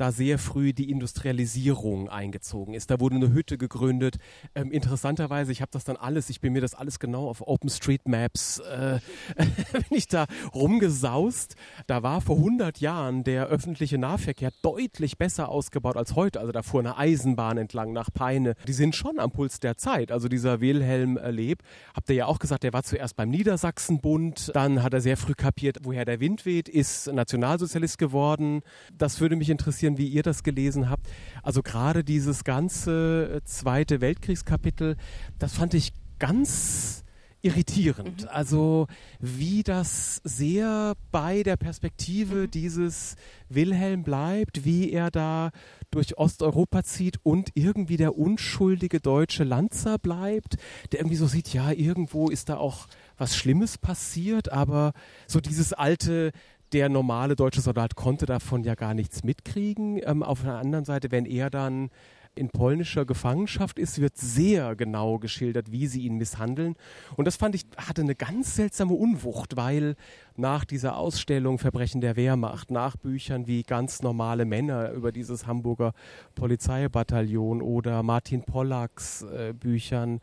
[0.00, 2.90] da sehr früh die Industrialisierung eingezogen ist.
[2.90, 4.16] Da wurde eine Hütte gegründet.
[4.54, 8.60] Ähm, interessanterweise, ich habe das dann alles, ich bin mir das alles genau auf OpenStreetMaps,
[8.60, 9.00] äh,
[9.72, 11.56] bin ich da rumgesaust.
[11.86, 16.40] Da war vor 100 Jahren der öffentliche Nahverkehr deutlich besser ausgebaut als heute.
[16.40, 18.54] Also da fuhr eine Eisenbahn entlang nach Peine.
[18.66, 20.12] Die sind schon am Puls der Zeit.
[20.12, 21.62] Also dieser Wilhelm Leb,
[21.94, 25.34] habt ihr ja auch gesagt, der war zuerst beim Niedersachsenbund, dann hat er sehr früh
[25.34, 28.62] kapiert, woher der Wind weht, ist Nationalsozialist geworden.
[28.96, 31.06] Das würde mich interessieren, interessieren, wie ihr das gelesen habt.
[31.42, 34.96] Also gerade dieses ganze äh, Zweite Weltkriegskapitel,
[35.38, 37.04] das fand ich ganz
[37.42, 38.22] irritierend.
[38.22, 38.28] Mhm.
[38.28, 38.86] Also
[39.18, 42.50] wie das sehr bei der Perspektive mhm.
[42.50, 43.16] dieses
[43.48, 45.50] Wilhelm bleibt, wie er da
[45.90, 50.56] durch Osteuropa zieht und irgendwie der unschuldige deutsche Lanzer bleibt,
[50.92, 54.92] der irgendwie so sieht, ja, irgendwo ist da auch was Schlimmes passiert, aber
[55.26, 56.32] so dieses alte
[56.72, 60.00] der normale deutsche Soldat konnte davon ja gar nichts mitkriegen.
[60.04, 61.90] Ähm, auf der anderen Seite, wenn er dann
[62.36, 66.76] in polnischer Gefangenschaft ist, wird sehr genau geschildert, wie sie ihn misshandeln.
[67.16, 69.96] Und das fand ich, hatte eine ganz seltsame Unwucht, weil
[70.36, 75.92] nach dieser Ausstellung Verbrechen der Wehrmacht, nach Büchern wie ganz normale Männer über dieses Hamburger
[76.36, 80.20] Polizeibataillon oder Martin Pollacks äh, Büchern,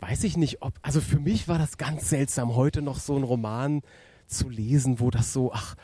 [0.00, 3.22] weiß ich nicht, ob, also für mich war das ganz seltsam, heute noch so ein
[3.22, 3.82] Roman
[4.30, 5.74] zu lesen, wo das so, ach,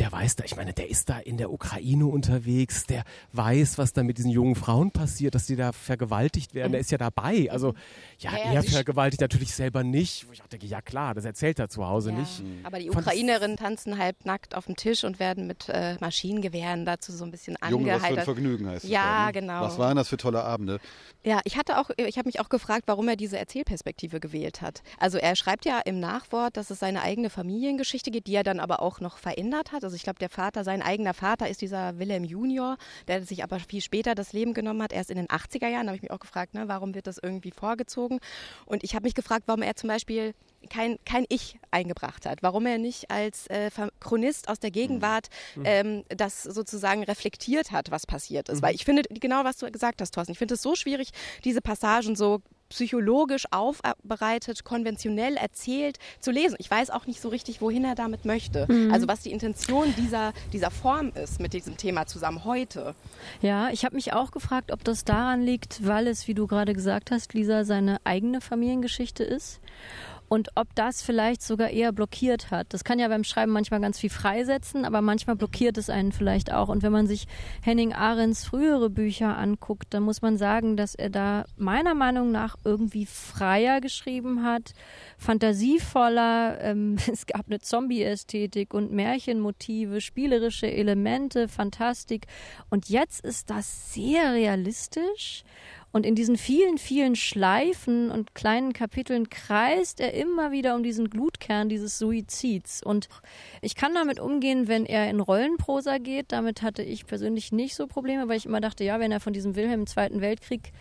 [0.00, 3.92] der weiß da, ich meine, der ist da in der Ukraine unterwegs, der weiß, was
[3.92, 7.48] da mit diesen jungen Frauen passiert, dass die da vergewaltigt werden, der ist ja dabei.
[7.50, 7.74] Also,
[8.18, 10.26] ja, ja er vergewaltigt natürlich selber nicht.
[10.26, 12.18] Wo ich auch denke, ja klar, das erzählt er zu Hause ja.
[12.18, 12.42] nicht.
[12.62, 17.12] Aber die Ukrainerinnen tanzen halb nackt auf dem Tisch und werden mit äh, Maschinengewehren dazu
[17.12, 19.32] so ein bisschen Junge, was für ein Vergnügen heißt Ja, da, ne?
[19.32, 19.60] genau.
[19.62, 20.80] Was waren das für tolle Abende?
[21.22, 24.82] Ja, ich hatte auch, ich habe mich auch gefragt, warum er diese Erzählperspektive gewählt hat.
[24.98, 28.58] Also er schreibt ja im Nachwort, dass es seine eigene Familiengeschichte geht, die er dann
[28.58, 29.84] aber auch noch verändert hat.
[29.90, 32.76] Also ich glaube, der Vater sein eigener Vater ist dieser Wilhelm Junior,
[33.08, 35.86] der sich aber viel später das Leben genommen hat, erst in den 80er Jahren.
[35.86, 38.20] Da habe ich mich auch gefragt, ne, warum wird das irgendwie vorgezogen?
[38.66, 40.32] Und ich habe mich gefragt, warum er zum Beispiel
[40.68, 45.26] kein, kein Ich eingebracht hat, warum er nicht als äh, Chronist aus der Gegenwart
[45.56, 45.62] mhm.
[45.64, 48.58] ähm, das sozusagen reflektiert hat, was passiert ist.
[48.58, 48.62] Mhm.
[48.62, 51.10] Weil ich finde, genau was du gesagt hast, Thorsten, ich finde es so schwierig,
[51.44, 56.56] diese Passagen so psychologisch aufbereitet, konventionell erzählt zu lesen.
[56.58, 58.66] Ich weiß auch nicht so richtig, wohin er damit möchte.
[58.72, 58.92] Mhm.
[58.92, 62.94] Also was die Intention dieser, dieser Form ist mit diesem Thema zusammen heute.
[63.42, 66.72] Ja, ich habe mich auch gefragt, ob das daran liegt, weil es, wie du gerade
[66.72, 69.60] gesagt hast, Lisa, seine eigene Familiengeschichte ist
[70.30, 72.72] und ob das vielleicht sogar eher blockiert hat.
[72.72, 76.52] Das kann ja beim Schreiben manchmal ganz viel freisetzen, aber manchmal blockiert es einen vielleicht
[76.52, 76.68] auch.
[76.68, 77.26] Und wenn man sich
[77.62, 82.54] Henning Arends frühere Bücher anguckt, dann muss man sagen, dass er da meiner Meinung nach
[82.62, 84.72] irgendwie freier geschrieben hat,
[85.18, 86.60] fantasievoller.
[86.60, 92.28] Ähm, es gab eine Zombie-Ästhetik und Märchenmotive, spielerische Elemente, Fantastik.
[92.70, 95.42] Und jetzt ist das sehr realistisch
[95.92, 101.10] Und in diesen vielen, vielen Schleifen und kleinen Kapiteln kreist er immer wieder um diesen
[101.10, 102.80] Glutkern dieses Suizids.
[102.82, 103.08] Und
[103.60, 106.30] ich kann damit umgehen, wenn er in Rollenprosa geht.
[106.30, 109.32] Damit hatte ich persönlich nicht so Probleme, weil ich immer dachte, ja, wenn er von
[109.32, 110.72] diesem Wilhelm im Zweiten Weltkrieg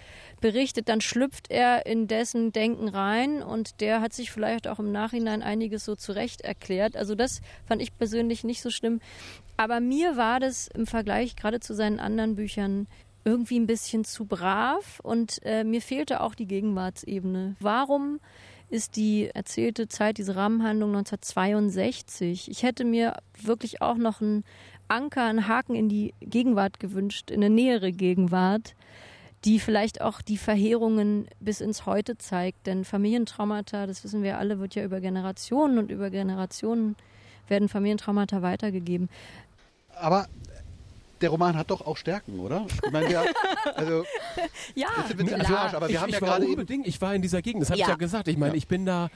[0.42, 4.92] berichtet, dann schlüpft er in dessen Denken rein und der hat sich vielleicht auch im
[4.92, 6.96] Nachhinein einiges so zurecht erklärt.
[6.96, 9.00] Also das fand ich persönlich nicht so schlimm.
[9.58, 12.88] Aber mir war das im Vergleich gerade zu seinen anderen Büchern
[13.24, 17.56] irgendwie ein bisschen zu brav und äh, mir fehlte auch die Gegenwartsebene.
[17.60, 18.20] Warum
[18.70, 22.50] ist die erzählte Zeit, diese Rahmenhandlung 1962?
[22.50, 24.44] Ich hätte mir wirklich auch noch einen
[24.88, 28.76] Anker, einen Haken in die Gegenwart gewünscht, in eine nähere Gegenwart,
[29.46, 32.68] die vielleicht auch die Verheerungen bis ins Heute zeigt.
[32.68, 36.96] Denn Familientraumata, das wissen wir alle, wird ja über Generationen und über Generationen
[37.48, 39.10] werden Familientraumata weitergegeben.
[39.96, 40.28] Aber
[41.22, 42.66] der Roman hat doch auch Stärken, oder?
[42.86, 43.24] Ich meine, wir,
[43.76, 44.04] also,
[44.76, 47.14] Ja, wir Also, Arsch, aber wir ich, haben ich ja war gerade unbedingt, ich war
[47.16, 47.86] in dieser Gegend, das habe Ja.
[47.86, 48.28] ich ja gesagt.
[48.28, 48.58] Ich meine, Ja.
[48.58, 49.10] ich bin da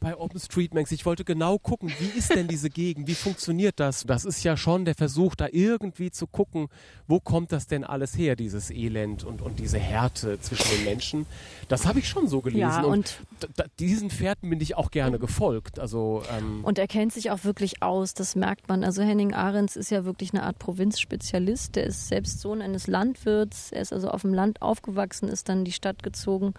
[0.00, 4.04] bei OpenStreetMaps, ich wollte genau gucken, wie ist denn diese Gegend, wie funktioniert das?
[4.04, 6.68] Das ist ja schon der Versuch, da irgendwie zu gucken,
[7.06, 11.26] wo kommt das denn alles her, dieses Elend und, und diese Härte zwischen den Menschen.
[11.68, 14.90] Das habe ich schon so gelesen Ja, und- d- d- diesen Fährten bin ich auch
[14.90, 15.78] gerne gefolgt.
[15.78, 18.84] Also ähm, Und er kennt sich auch wirklich aus, das merkt man.
[18.84, 21.43] Also Henning Ahrens ist ja wirklich eine Art Provinzspezialist.
[21.76, 23.72] Der ist selbst Sohn eines Landwirts.
[23.72, 26.54] Er ist also auf dem Land aufgewachsen, ist dann in die Stadt gezogen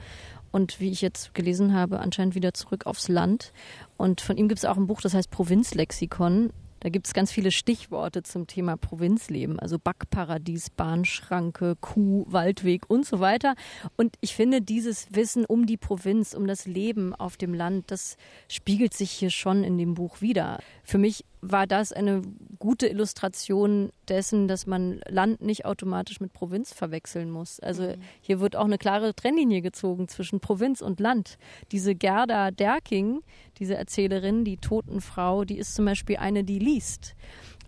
[0.55, 3.51] und wie ich jetzt gelesen habe, anscheinend wieder zurück aufs Land.
[3.97, 6.51] Und von ihm gibt es auch ein Buch, das heißt Provinzlexikon.
[6.79, 13.05] Da gibt es ganz viele Stichworte zum Thema Provinzleben, also Backparadies, Bahnschranke, Kuh, Waldweg und
[13.05, 13.55] so weiter.
[13.97, 18.17] Und ich finde, dieses Wissen um die Provinz, um das Leben auf dem Land, das
[18.47, 20.59] spiegelt sich hier schon in dem Buch wieder.
[20.83, 22.21] Für mich war das eine
[22.59, 27.59] gute Illustration dessen, dass man Land nicht automatisch mit Provinz verwechseln muss.
[27.59, 31.37] Also hier wird auch eine klare Trennlinie gezogen zwischen Provinz und Land.
[31.71, 33.21] Diese Gerda Derking,
[33.59, 37.15] diese Erzählerin, die Totenfrau, die ist zum Beispiel eine, die liest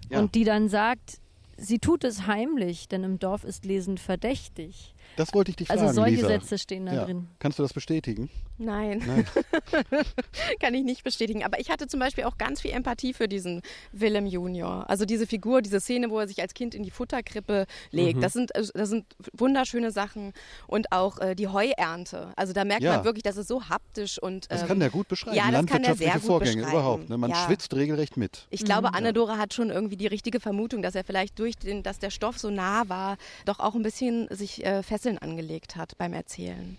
[0.09, 0.19] Ja.
[0.19, 1.19] und die dann sagt,
[1.57, 4.93] sie tut es heimlich, denn im Dorf ist Lesen verdächtig.
[5.17, 6.28] Das wollte ich dich fragen, Also solche Lisa.
[6.28, 7.05] Sätze stehen da ja.
[7.05, 7.28] drin.
[7.39, 8.30] Kannst du das bestätigen?
[8.60, 9.26] Nein, Nein.
[10.60, 11.43] kann ich nicht bestätigen.
[11.43, 14.89] Aber ich hatte zum Beispiel auch ganz viel Empathie für diesen Willem Junior.
[14.89, 18.22] Also diese Figur, diese Szene, wo er sich als Kind in die Futterkrippe legt.
[18.24, 20.34] Das, sind, äh, das sind wunderschöne Sachen.
[20.68, 22.32] Und auch äh, die Heuernte.
[22.36, 22.95] Also da merkt Ja.
[22.97, 24.18] man wirklich, das ist so haptisch.
[24.22, 25.36] Und, Das ähm, kann der gut beschreiben.
[25.38, 26.72] Ja, das kann der Landwirtschaftliche sehr gut Vorgänge beschreiben.
[26.78, 27.10] überhaupt.
[27.10, 27.18] Ne?
[27.18, 27.45] Man Ja.
[27.45, 28.47] schwitzt regelrecht mit.
[28.49, 31.99] Ich glaube, Anne-Dore hat schon irgendwie die richtige Vermutung, dass er vielleicht durch den, dass
[31.99, 36.14] der Stoff so nah war, doch auch ein bisschen sich äh, Fesseln angelegt hat beim
[36.14, 36.78] Erzählen.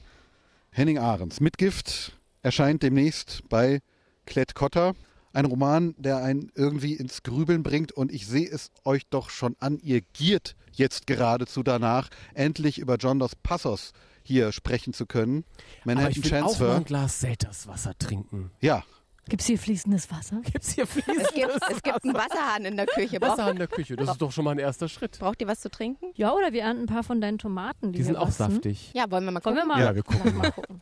[0.70, 2.12] Henning Ahrens, Mitgift,
[2.42, 3.80] erscheint demnächst bei
[4.26, 4.92] Klett Cotta.
[5.32, 9.56] Ein Roman, der einen irgendwie ins Grübeln bringt und ich sehe es euch doch schon
[9.60, 13.92] an, ihr giert jetzt geradezu danach, endlich über John dos Passos
[14.22, 15.44] hier sprechen zu können.
[15.82, 16.76] aber Manhattan ich will auch mal Transfer.
[16.76, 18.50] ein Glas Selterswasser trinken.
[18.60, 18.84] Ja,
[19.28, 20.40] Gibt es hier fließendes Wasser?
[20.52, 23.20] Gibt's hier Es fließendes gibt, es gibt einen Wasserhahn in der Küche.
[23.20, 23.96] Braucht, Wasser in der Küche?
[23.96, 25.18] Das ist doch schon mal ein erster Schritt.
[25.18, 26.06] braucht ihr was zu trinken?
[26.14, 28.52] Ja, oder wir ernten ein paar von deinen Tomaten, die, Die sind auch wachsen.
[28.52, 28.90] saftig.
[28.94, 29.68] Ja, wollen wir mal Wollen gucken?
[29.70, 29.82] wir mal?
[29.84, 30.80] Ja, wir gucken mal gucken.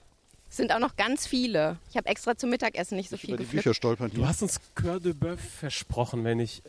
[0.48, 1.76] Es sind auch noch ganz viele.
[1.90, 3.44] Ich habe extra zum Mittagessen nicht so ich viel über die.
[3.50, 6.62] Bücher stolpern Du hast uns Coeur de Boeuf versprochen, wenn ich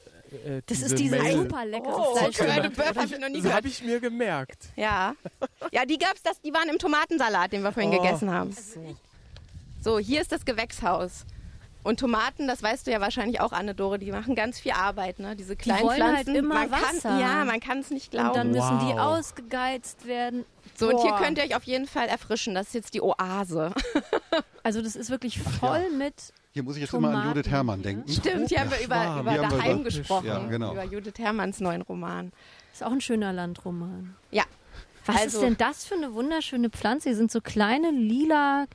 [0.46, 2.38] äh, Das diese ist dieses Mail- super leckere Oh, Fleisch.
[2.38, 3.56] Coeur de Boeuf habe ich noch nie Das gehört.
[3.58, 4.66] habe ich mir gemerkt.
[4.76, 5.14] Ja.
[5.72, 8.02] Ja, die gab's, das, die waren im Tomatensalat, den wir vorhin Oh.
[8.02, 8.54] gegessen haben.
[9.84, 11.24] So, hier ist das Gewächshaus.
[11.88, 15.36] Und Tomaten, das weißt du ja wahrscheinlich auch, Anne-Dore, die machen ganz viel Arbeit, ne?
[15.38, 16.36] Diese kleinen wollen halt Pflanzen.
[16.36, 17.10] immer man Wasser.
[17.10, 18.28] Kann, ja, man kann es nicht glauben.
[18.30, 19.18] Und dann müssen die Wow.
[19.18, 20.44] ausgegeizt werden.
[20.76, 21.20] so, und hier Boah.
[21.22, 22.54] könnt ihr euch auf jeden Fall erfrischen.
[22.56, 23.72] Das ist jetzt die Oase.
[24.64, 26.14] Also das ist wirklich voll mit.
[26.52, 27.84] Hier muss ich jetzt immer an Tomaten, Judith Herrmann ja.
[27.84, 28.12] denken.
[28.12, 30.28] Stimmt, hier haben wir über, über Hier haben wir daheim über- gesprochen.
[30.28, 30.74] Ja, genau.
[30.74, 32.34] Über Judith Hermanns neuen Roman.
[32.74, 34.18] Ist auch ein schöner Landroman.
[34.30, 34.44] Ja.
[35.06, 37.08] Was Also- ist denn das für eine wunderschöne Pflanze?
[37.08, 38.66] Hier sind so kleine lila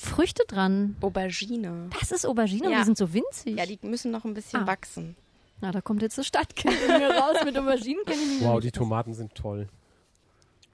[0.00, 0.96] Früchte dran.
[1.00, 1.88] Aubergine.
[2.00, 2.78] Das ist Aubergine und Ja.
[2.80, 3.56] die sind so winzig.
[3.56, 4.66] Ja, die müssen noch ein bisschen Ah.
[4.66, 5.16] wachsen.
[5.60, 8.02] Na, da kommt jetzt das Stadtkind in mir raus mit Auberginen.
[8.08, 9.68] Ich Wow, die Tomaten sind toll.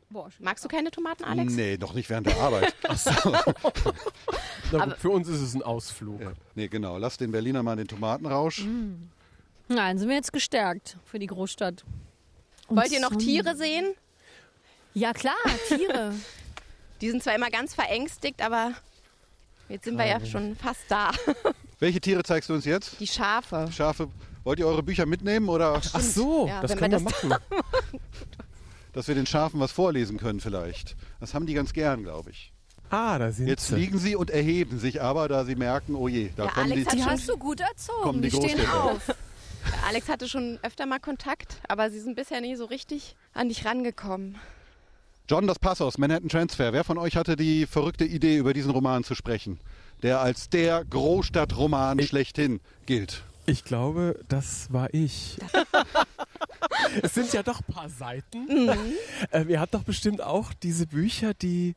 [0.09, 1.53] Boah, Magst du keine Tomaten, Alex?
[1.53, 2.75] Nee, noch nicht während der Arbeit.
[4.73, 6.21] Na für uns ist es ein Ausflug.
[6.21, 6.33] ja.
[6.55, 6.99] Nee, genau.
[6.99, 8.65] Lass den Berliner mal den Tomatenrausch.
[9.69, 11.85] Nein, sind wir jetzt gestärkt für die Großstadt.
[12.69, 13.15] Und Wollt ihr noch.
[13.17, 13.95] Tiere sehen?
[14.95, 15.35] Ja, klar,
[15.69, 16.15] Tiere.
[17.01, 18.73] Die sind zwar immer ganz verängstigt, aber
[19.71, 21.11] jetzt sind wir ja schon fast da.
[21.79, 23.01] Welche Tiere zeigst du uns jetzt?
[23.01, 23.69] Die Schafe.
[23.73, 24.09] Schafe.
[24.45, 27.43] Wollt ihr eure Bücher mitnehmen oder Ach so, Ja, das können wir wir machen.
[28.93, 30.97] dass wir den Schafen was vorlesen können vielleicht?
[31.21, 32.53] Das haben die ganz gern, glaube ich.
[32.91, 33.77] Ah, da sind Jetzt sie.
[33.77, 36.91] liegen sie und erheben sich aber, da sie merken, oh je, da Ja, kommen Alex
[36.91, 36.97] die.
[36.97, 38.21] Die schon- hast du gut erzogen.
[38.23, 39.15] Die die stehen auf.
[39.87, 43.65] Alex hatte schon öfter mal Kontakt, aber sie sind bisher nie so richtig an dich
[43.65, 44.39] rangekommen.
[45.31, 46.73] John Dos Passos, Manhattan Transfer.
[46.73, 49.61] Wer von euch hatte die verrückte Idee, über diesen Roman zu sprechen,
[50.03, 53.23] der als der Großstadtroman schlechthin gilt?
[53.47, 55.39] Ich glaube, das war ich.
[57.03, 58.73] es sind ja doch ein paar Seiten.
[59.31, 61.77] Ähm, ihr habt doch bestimmt auch diese Bücher, die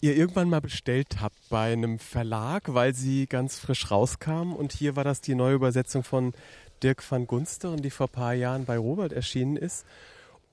[0.00, 4.56] ihr irgendwann mal bestellt habt bei einem Verlag, weil sie ganz frisch rauskamen.
[4.56, 6.32] Und hier war das die neue Übersetzung von
[6.82, 9.84] Dirk van Gunsteren, die vor ein paar Jahren bei Robert erschienen ist.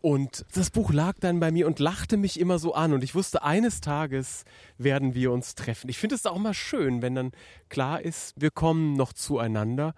[0.01, 2.93] Und das Buch lag dann bei mir und lachte mich immer so an.
[2.93, 4.43] Und ich wusste, eines Tages
[4.77, 5.89] werden wir uns treffen.
[5.89, 7.31] Ich finde es auch mal schön, wenn dann
[7.69, 9.95] klar ist, wir kommen noch zueinander.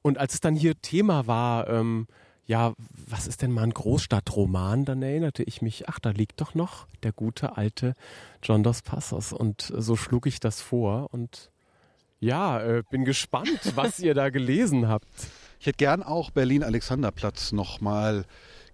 [0.00, 2.06] Und als es dann hier Thema war, ähm,
[2.46, 2.74] ja,
[3.08, 6.86] was ist denn mal ein Großstadtroman, dann erinnerte ich mich, ach, da liegt doch noch
[7.02, 7.94] der gute alte
[8.42, 9.32] John Dos Passos.
[9.32, 11.50] Und so schlug ich das vor und
[12.20, 15.08] ja, äh, bin gespannt, was ihr da gelesen habt.
[15.60, 18.24] Ich hätte gern auch Berlin-Alexanderplatz nochmal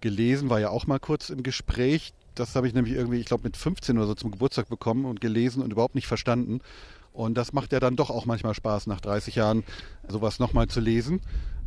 [0.01, 2.13] gelesen, war ja auch mal kurz im Gespräch.
[2.35, 5.21] Das habe ich nämlich irgendwie, ich glaube, mit 15 oder so zum Geburtstag bekommen und
[5.21, 6.61] gelesen und überhaupt nicht verstanden.
[7.13, 9.65] Und das macht ja dann doch auch manchmal Spaß, nach 30 Jahren
[10.07, 11.21] sowas nochmal zu lesen.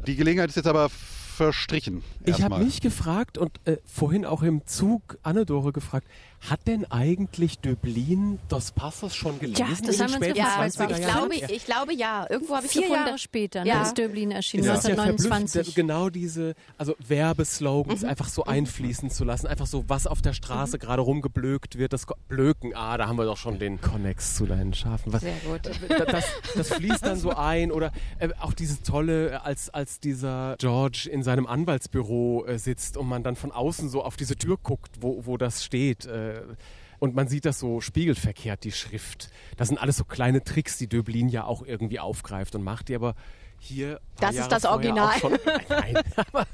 [0.07, 2.03] Die Gelegenheit ist jetzt aber verstrichen.
[2.25, 6.07] Ich habe mich gefragt und äh, vorhin auch im Zug Anne-Dore gefragt,
[6.49, 9.65] hat denn eigentlich Döblin Dos Passos schon gelesen?
[9.69, 10.27] das in den haben wir
[10.65, 10.77] uns gefragt.
[10.77, 12.25] Ja, 20er ich glaube, ich glaube ja.
[12.29, 13.05] Irgendwo habe ich Vier gefunden.
[13.05, 13.77] Jahre später, Ja.
[13.77, 15.75] ne, ist Döblin erschienen, Das ja verblüffend, 1929.
[15.75, 20.79] genau diese, also Werbeslogans einfach so einfließen zu lassen, einfach so, was auf der Straße
[20.79, 24.73] gerade rumgeblökt wird, das Blöken, ah, da haben wir doch schon den Konnex zu deinen
[24.73, 25.13] Schafen.
[25.13, 25.61] Was, Sehr gut.
[25.89, 26.25] da- das,
[26.55, 31.09] das fließt dann so ein oder äh, auch dieses tolle, äh, als, als dieser George
[31.11, 34.91] in seinem Anwaltsbüro äh, sitzt und man dann von außen so auf diese Tür guckt,
[35.01, 36.05] wo, wo das steht.
[36.05, 36.43] Äh,
[36.99, 39.29] und man sieht das so spiegelverkehrt, die Schrift.
[39.57, 42.95] Das sind alles so kleine Tricks, die Döblin ja auch irgendwie aufgreift und macht, die
[42.95, 43.15] aber
[43.59, 43.99] hier.
[44.17, 45.19] Das ist Jahre das Original.
[45.19, 45.37] Schon,
[45.67, 46.47] nein, aber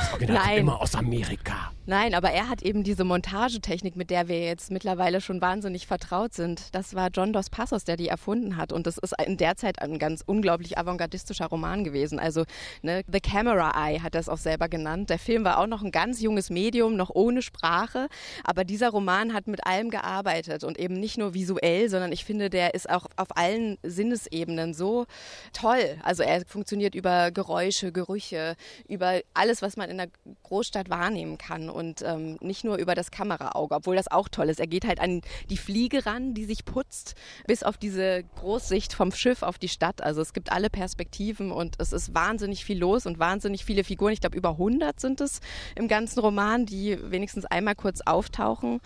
[0.00, 0.58] das Original Nein.
[0.58, 1.72] immer aus Amerika.
[1.88, 6.34] Nein, aber er hat eben diese Montagetechnik, mit der wir jetzt mittlerweile schon wahnsinnig vertraut
[6.34, 6.74] sind.
[6.74, 8.72] Das war John Dos Passos, der die erfunden hat.
[8.72, 12.18] Und das ist in der Zeit ein ganz unglaublich avantgardistischer Roman gewesen.
[12.18, 12.44] Also
[12.82, 15.10] ne, The Camera Eye hat das auch selber genannt.
[15.10, 18.08] Der Film war auch noch ein ganz junges Medium, noch ohne Sprache.
[18.42, 22.50] Aber dieser Roman hat mit allem gearbeitet und eben nicht nur visuell, sondern ich finde,
[22.50, 25.06] der ist auch auf allen Sinnesebenen so
[25.52, 25.98] toll.
[26.02, 28.56] Also er funktioniert über Geräusche, Gerüche,
[28.88, 30.08] über alles, was man in der
[30.42, 34.58] Großstadt wahrnehmen kann und ähm, nicht nur über das Kameraauge, obwohl das auch toll ist.
[34.58, 35.20] Er geht halt an
[35.50, 37.14] die Fliege ran, die sich putzt,
[37.46, 40.02] bis auf diese Großsicht vom Schiff auf die Stadt.
[40.02, 44.12] Also es gibt alle Perspektiven und es ist wahnsinnig viel los und wahnsinnig viele Figuren.
[44.12, 45.40] Ich glaube, über 100 sind es
[45.74, 48.80] im ganzen Roman, die wenigstens einmal kurz auftauchen.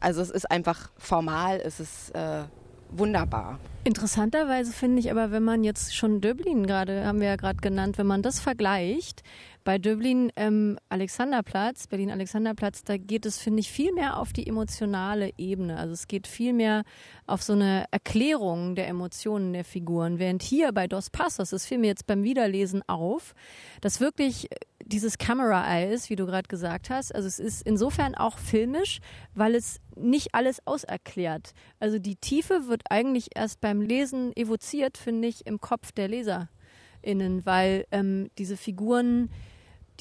[0.00, 2.42] Also es ist einfach formal, es ist äh,
[2.90, 3.58] wunderbar.
[3.84, 7.98] Interessanterweise finde ich aber, wenn man jetzt schon Döblin gerade, haben wir ja gerade genannt,
[7.98, 9.22] wenn man das vergleicht,
[9.64, 15.30] bei Döblin ähm, Alexanderplatz, Berlin-Alexanderplatz, da geht es, finde ich, viel mehr auf die emotionale
[15.38, 15.76] Ebene.
[15.78, 16.84] Also es geht viel mehr
[17.26, 20.18] auf so eine Erklärung der Emotionen der Figuren.
[20.18, 23.34] Während hier bei Dos Passos, das fiel mir jetzt beim Wiederlesen auf,
[23.80, 27.14] dass wirklich äh, dieses Camera Eye ist, wie du gerade gesagt hast.
[27.14, 28.98] Also es ist insofern auch filmisch,
[29.34, 31.52] weil es nicht alles auserklärt.
[31.78, 37.44] Also die Tiefe wird eigentlich erst beim Lesen evoziert, finde ich, im Kopf der LeserInnen,
[37.46, 39.30] weil ähm, diese Figuren,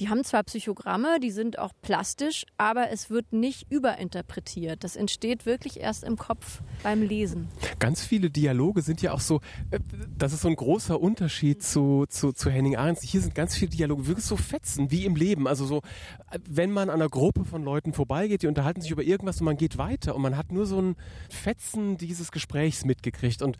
[0.01, 4.83] die haben zwar Psychogramme, die sind auch plastisch, aber es wird nicht überinterpretiert.
[4.83, 7.49] Das entsteht wirklich erst im Kopf beim Lesen.
[7.77, 9.79] Ganz viele Dialoge sind ja auch so, äh,
[10.17, 13.03] das ist so ein großer Unterschied zu, zu, zu Henning Ahrens.
[13.03, 15.47] Hier sind ganz viele Dialoge wirklich so fetzen, wie im Leben.
[15.47, 15.83] Also so,
[16.31, 19.45] äh, wenn man an einer Gruppe von Leuten vorbeigeht, die unterhalten sich über irgendwas und
[19.45, 20.95] man geht weiter und man hat nur so ein
[21.29, 23.59] Fetzen dieses Gesprächs mitgekriegt und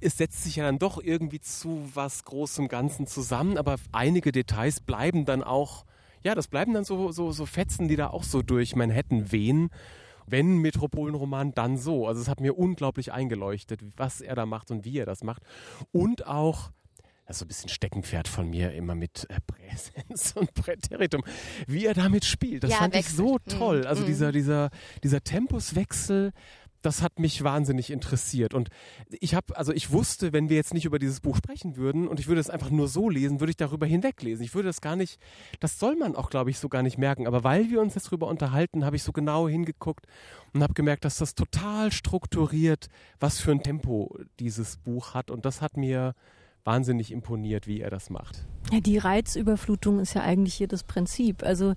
[0.00, 4.80] es setzt sich ja dann doch irgendwie zu was Großem Ganzen zusammen, aber einige Details
[4.80, 5.84] bleiben dann auch,
[6.22, 9.70] ja, das bleiben dann so, so, so Fetzen, die da auch so durch Manhattan wehen.
[10.26, 12.06] Wenn Metropolenroman, dann so.
[12.08, 15.42] Also es hat mir unglaublich eingeleuchtet, was er da macht und wie er das macht.
[15.92, 16.70] Und auch,
[17.26, 21.22] das ist so ein bisschen Steckenpferd von mir, immer mit äh, Präsenz und Präteritum,
[21.66, 22.64] wie er damit spielt.
[22.64, 23.16] Das Ja, fand ich wechselt.
[23.18, 23.58] so Mhm.
[23.58, 23.86] toll.
[23.86, 24.06] Also Mhm.
[24.06, 24.70] dieser, dieser,
[25.02, 26.32] dieser Tempuswechsel,
[26.84, 28.52] das hat mich wahnsinnig interessiert.
[28.52, 28.68] Und
[29.08, 32.20] ich habe, also ich wusste, wenn wir jetzt nicht über dieses Buch sprechen würden und
[32.20, 34.44] ich würde es einfach nur so lesen, würde ich darüber hinweglesen.
[34.44, 35.18] Ich würde das gar nicht,
[35.60, 37.26] das soll man auch, glaube ich, so gar nicht merken.
[37.26, 40.06] Aber weil wir uns jetzt darüber unterhalten, habe ich so genau hingeguckt
[40.52, 45.30] und habe gemerkt, dass das total strukturiert, was für ein Tempo dieses Buch hat.
[45.30, 46.14] Und das hat mir
[46.64, 48.46] wahnsinnig imponiert, wie er das macht.
[48.72, 51.42] Ja, die Reizüberflutung ist ja eigentlich hier das Prinzip.
[51.42, 51.74] Also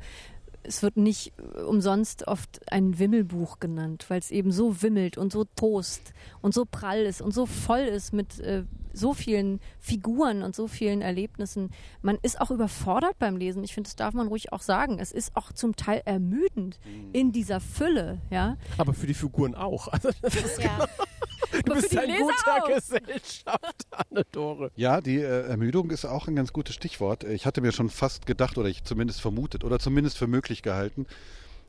[0.67, 5.31] es wird nicht äh, umsonst oft ein Wimmelbuch genannt, weil es eben so wimmelt und
[5.31, 8.63] so tost und so prall ist und so voll ist mit äh,
[8.97, 11.71] so vielen Figuren und so vielen Erlebnissen.
[12.01, 13.63] Man ist auch überfordert beim Lesen.
[13.63, 14.99] Ich finde, das darf man ruhig auch sagen.
[14.99, 17.09] Es ist auch zum Teil ermüdend Mhm.
[17.13, 18.57] in dieser Fülle, ja.
[18.77, 19.87] Aber für die Figuren auch.
[19.97, 20.87] Also, das ist Ja.
[21.65, 22.67] Du Aber bist die ein Leser guter auch.
[22.67, 24.71] Gesellschaft, Anne-Dore.
[24.75, 27.23] Ja, die äh, Ermüdung ist auch ein ganz gutes Stichwort.
[27.23, 31.05] Ich hatte mir schon fast gedacht oder ich zumindest vermutet oder zumindest für möglich gehalten,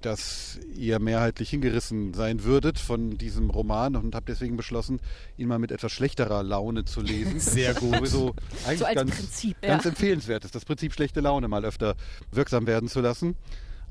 [0.00, 5.00] dass ihr mehrheitlich hingerissen sein würdet von diesem Roman und habe deswegen beschlossen,
[5.36, 7.38] ihn mal mit etwas schlechterer Laune zu lesen.
[7.40, 7.96] Sehr gut.
[7.96, 8.34] Sowieso
[8.64, 9.90] eigentlich So als ganz, Prinzip, ganz ja.
[9.90, 11.96] empfehlenswert ist, das Prinzip schlechte Laune mal öfter
[12.30, 13.36] wirksam werden zu lassen.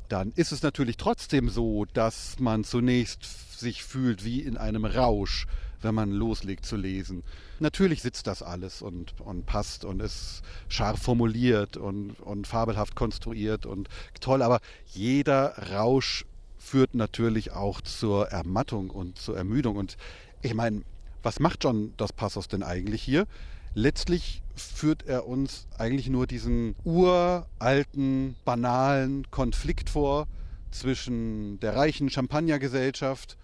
[0.07, 5.47] Dann ist es natürlich trotzdem so, dass man zunächst sich fühlt wie in einem Rausch,
[5.81, 7.23] wenn man loslegt zu lesen.
[7.59, 13.65] Natürlich sitzt das alles und, und passt und ist scharf formuliert und, und fabelhaft konstruiert
[13.65, 16.25] und toll, aber jeder Rausch
[16.57, 19.75] führt natürlich auch zur Ermattung und zur Ermüdung.
[19.77, 19.97] Und
[20.41, 20.81] ich meine,
[21.23, 23.25] was macht John Dos Passos denn eigentlich hier?
[23.73, 30.27] Letztlich führt er uns eigentlich nur diesen uralten, banalen Konflikt vor
[30.71, 33.37] zwischen der reichen Champagnergesellschaft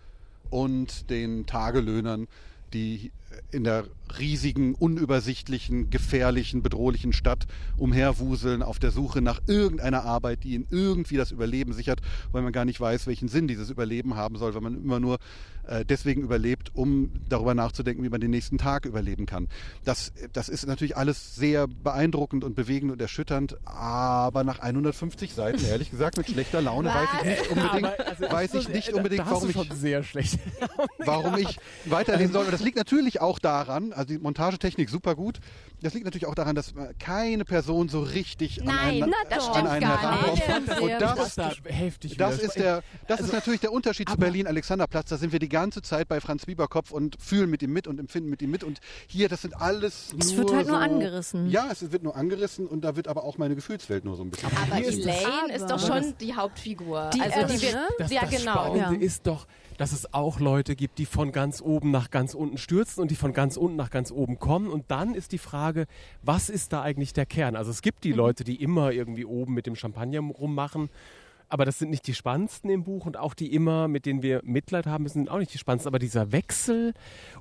[0.53, 2.27] und den Tagelöhnern,
[2.73, 3.11] die
[3.49, 3.85] in der
[4.19, 7.45] riesigen, unübersichtlichen, gefährlichen, bedrohlichen Stadt
[7.77, 12.01] umherwuseln auf der Suche nach irgendeiner Arbeit, die ihnen irgendwie das Überleben sichert,
[12.31, 15.19] weil man gar nicht weiß, welchen Sinn dieses Überleben haben soll, weil man immer nur
[15.67, 19.47] äh, deswegen überlebt, um darüber nachzudenken, wie man den nächsten Tag überleben kann.
[19.85, 25.63] Das, das ist natürlich alles sehr beeindruckend und bewegend und erschütternd, aber nach 150 Seiten,
[25.65, 29.49] ehrlich gesagt, mit schlechter Laune weiß ich nicht unbedingt, also, weiß ich nicht unbedingt, warum
[29.49, 30.39] ich schlecht.
[30.97, 32.45] warum ich weiterlesen soll.
[32.45, 35.39] Und das liegt natürlich auch daran, also die Montagetechnik super gut.
[35.81, 39.47] Das liegt natürlich auch daran, dass äh, keine Person so richtig an Nein, einen, das
[39.47, 40.81] an stimmt einen gar herankommt.
[40.81, 44.09] Und sehr das, Das da heftig das ist der, das Also, ist natürlich der Unterschied
[44.09, 45.09] zu Berlin Alexanderplatz.
[45.09, 47.99] Da sind wir die ganze Zeit bei Franz Bieberkopf und fühlen mit ihm mit und
[47.99, 48.63] empfinden mit ihm mit.
[48.63, 51.49] Und hier, das sind alles Es nur wird halt nur so, angerissen.
[51.49, 54.29] Ja, es wird nur angerissen und da wird aber auch meine Gefühlswelt nur so ein
[54.29, 54.49] bisschen.
[54.55, 57.09] Aber Hier ist Elaine ist, doch schon die Hauptfigur.
[57.13, 57.87] Die also die ne?
[57.97, 58.51] Das, ja das genau.
[58.53, 59.01] Spannende Ja.
[59.01, 59.47] ist doch,
[59.77, 63.15] dass es auch Leute gibt, die von ganz oben nach ganz unten stürzen und die
[63.15, 64.69] von ganz unten nach ganz oben kommen.
[64.69, 65.85] Und dann ist die Frage,
[66.21, 67.55] was ist da eigentlich der Kern?
[67.55, 70.89] Also es gibt die Leute, die immer irgendwie oben mit dem Champagner rummachen.
[71.49, 74.41] Aber das sind nicht die spannendsten im Buch und auch die immer, mit denen wir
[74.43, 75.89] Mitleid haben müssen, sind auch nicht die spannendsten.
[75.89, 76.93] Aber dieser Wechsel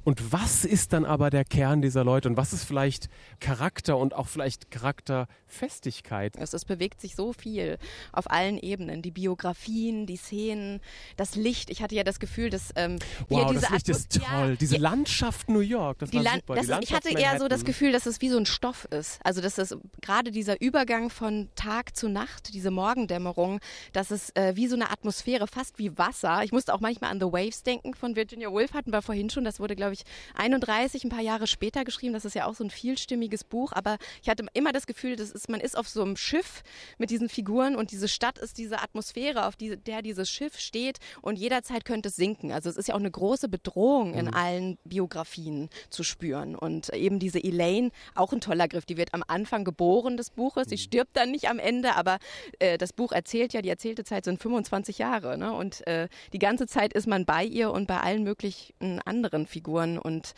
[0.05, 3.09] und was ist dann aber der Kern dieser Leute und was ist vielleicht
[3.40, 6.36] Charakter und auch vielleicht Charakterfestigkeit?
[6.36, 7.78] Es, es bewegt sich so viel
[8.12, 9.03] auf allen Ebenen.
[9.03, 10.80] Die Biografien, die Szenen,
[11.16, 11.70] das Licht.
[11.70, 12.98] Ich hatte ja das Gefühl, dass ähm,
[13.28, 14.50] Wow, diese das Licht ist toll.
[14.50, 16.55] Ja, Diese Landschaft New York, das die war super.
[16.55, 17.64] das ist, ich hatte Landschaft eher so das Manhattan.
[17.66, 19.20] Gefühl, dass es wie so ein Stoff ist.
[19.24, 23.61] Also dass es gerade dieser Übergang von Tag zu Nacht, diese Morgendämmerung,
[23.92, 26.42] dass es äh, wie so eine Atmosphäre, fast wie Wasser.
[26.44, 29.44] Ich musste auch manchmal an The Waves denken von Virginia Woolf, hatten wir vorhin schon.
[29.44, 30.03] Das wurde, glaube ich,
[30.34, 32.12] 31, ein paar Jahre später geschrieben.
[32.12, 33.72] Das ist ja auch so ein vielstimmiges Buch.
[33.72, 36.62] Aber ich hatte immer das Gefühl, das ist, man ist auf so einem Schiff
[36.98, 40.98] mit diesen Figuren und diese Stadt ist diese Atmosphäre, auf die, der dieses Schiff steht
[41.20, 42.53] und jederzeit könnte es sinken.
[42.53, 46.55] Also es ist ja auch eine große Bedrohung in allen Biografien zu spüren.
[46.55, 50.68] Und eben diese Elaine, auch ein toller Griff, die wird am Anfang geboren des Buches,
[50.68, 52.18] die stirbt dann nicht am Ende, aber
[52.59, 55.37] äh, das Buch erzählt ja, die erzählte Zeit sind 25 Jahre.
[55.37, 55.53] Ne?
[55.53, 59.99] Und äh, die ganze Zeit ist man bei ihr und bei allen möglichen anderen Figuren
[59.99, 60.35] und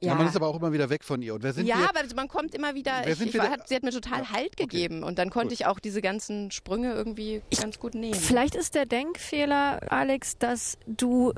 [0.00, 0.12] Ja.
[0.12, 0.14] ja.
[0.14, 1.34] man ist aber auch immer wieder weg von ihr.
[1.34, 1.88] Und wer sind ja, wir?
[1.90, 2.92] aber man kommt immer wieder.
[3.02, 5.28] Wer Ich, sind ich wir war, hat, sie hat mir total Halt gegeben und dann
[5.28, 5.60] konnte Gut.
[5.60, 8.14] ich auch diese ganzen Sprünge irgendwie ganz gut nehmen.
[8.14, 11.32] Vielleicht ist der Denkfehler, Alex, dass du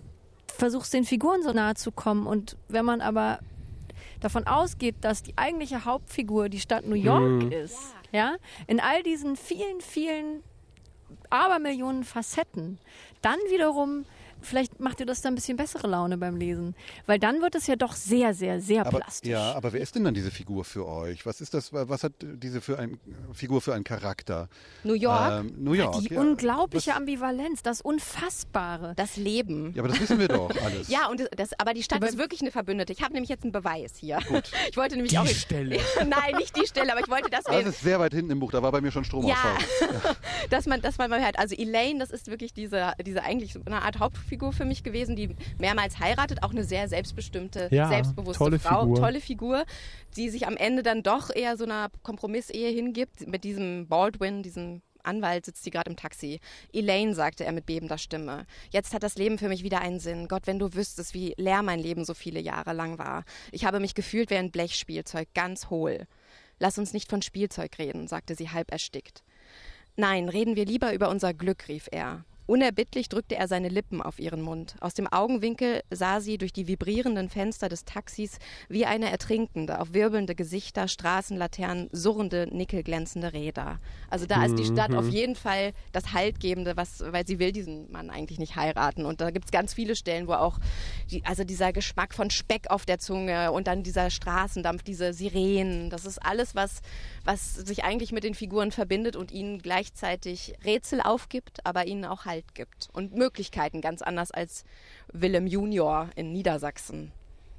[0.57, 2.27] versuchst, den Figuren so nahe zu kommen.
[2.29, 3.41] Und wenn man aber
[4.21, 7.53] davon ausgeht, dass die eigentliche Hauptfigur die Stadt New York Mhm.
[7.53, 7.77] ist,
[8.13, 8.37] ja,
[8.69, 10.43] in all diesen vielen, vielen
[11.31, 12.79] Abermillionen Facetten,
[13.23, 14.05] dann wiederum
[14.43, 16.75] vielleicht macht dir das dann ein bisschen bessere Laune beim Lesen.
[17.07, 19.31] Weil dann wird es ja doch sehr, sehr, sehr Aber, plastisch.
[19.31, 21.27] ja, aber wer ist denn dann diese Figur für euch?
[21.27, 21.73] Was ist das?
[21.73, 22.99] Was hat diese für ein,
[23.33, 24.49] Figur für einen Charakter?
[24.85, 25.99] New York, Ähm, New York.
[26.01, 26.21] Die ja.
[26.21, 28.95] unglaubliche Was, Ambivalenz, das Unfassbare.
[28.97, 29.73] das Leben.
[29.75, 30.89] ja, aber das wissen wir doch alles.
[30.97, 32.93] Ja, und das, das, aber die Stadt Aber- ist wirklich eine Verbündete.
[32.93, 34.19] Ich habe nämlich jetzt einen Beweis hier.
[34.29, 34.51] Gut.
[34.71, 35.27] Ich wollte nämlich Die auch.
[35.27, 35.79] Stelle.
[36.07, 38.41] Nein, nicht die Stelle, aber ich wollte, dass Das wir, ist sehr weit hinten im
[38.41, 39.57] Buch, da war bei mir schon Stromausfall.
[40.51, 41.39] dass man, dass man mal hört.
[41.39, 45.15] Also Elaine, das ist wirklich diese, diese eigentlich so eine Art Hauptfigur für mich gewesen,
[45.15, 48.97] die mehrmals heiratet, auch eine sehr selbstbestimmte, Ja, selbstbewusste tolle Frau, Figur.
[48.97, 49.65] tolle Figur,
[50.17, 54.83] die sich am Ende dann doch eher so einer Kompromissehe hingibt mit diesem Baldwin, diesem
[55.05, 56.41] Anwalt sitzt sie gerade im Taxi.
[56.73, 58.47] Elaine, sagte er mit bebender Stimme.
[58.71, 60.27] Jetzt hat das Leben für mich wieder einen Sinn.
[60.27, 63.23] Gott, wenn du wüsstest, wie leer mein Leben so viele Jahre lang war.
[63.53, 66.09] Ich habe mich gefühlt wie ein Blechspielzeug, ganz hohl.
[66.59, 69.23] Lass uns nicht von Spielzeug reden, sagte sie halb erstickt.
[69.95, 72.25] Nein, reden wir lieber über unser Glück, rief er.
[72.47, 74.77] Unerbittlich drückte er seine Lippen auf ihren Mund.
[74.81, 78.39] Aus dem Augenwinkel sah sie durch die vibrierenden Fenster des Taxis
[78.69, 83.81] wie eine Ertrinkende auf wirbelnde Gesichter, Straßenlaternen, surrende, nickelglänzende Räder.
[84.11, 87.91] Also da ist die Stadt auf jeden Fall das Haltgebende, was, weil sie will diesen
[87.91, 89.07] Mann eigentlich nicht heiraten.
[89.07, 90.59] Und da gibt es ganz viele Stellen, wo auch
[91.11, 95.91] die, also dieser Geschmack von Speck auf der Zunge und dann dieser Straßendampf, diese Sirenen,
[95.91, 96.81] das ist alles, was,
[97.25, 102.25] was sich eigentlich mit den Figuren verbindet und ihnen gleichzeitig Rätsel aufgibt, aber ihnen auch
[102.25, 104.65] Halt gibt und Möglichkeiten, ganz anders als
[105.13, 107.13] Willem Junior in Niedersachsen.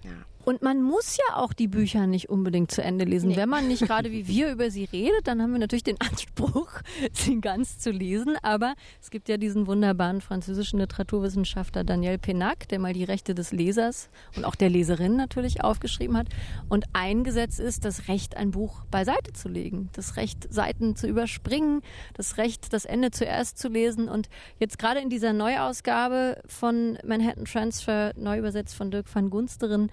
[0.04, 0.26] Ja.
[0.48, 3.32] Und man muss ja auch die Bücher nicht unbedingt zu Ende lesen.
[3.32, 3.36] Nee.
[3.36, 6.70] Wenn man nicht gerade wie wir über sie redet, dann haben wir natürlich den Anspruch,
[7.12, 8.38] sie ganz zu lesen.
[8.44, 13.52] Aber es gibt ja diesen wunderbaren französischen Literaturwissenschaftler Daniel Penac, der mal die Rechte des
[13.52, 16.30] Lesers und auch der Leserin natürlich aufgeschrieben hat.
[16.70, 21.10] Und ein Gesetz ist das Recht, ein Buch beiseite zu legen, das Recht, Seiten zu
[21.10, 21.82] überspringen,
[22.14, 24.08] das Recht, das Ende zuerst zu lesen.
[24.08, 24.30] Und
[24.60, 29.92] jetzt gerade in dieser Neuausgabe von Manhattan Transfer, neu übersetzt von Dirk van Gunsteren,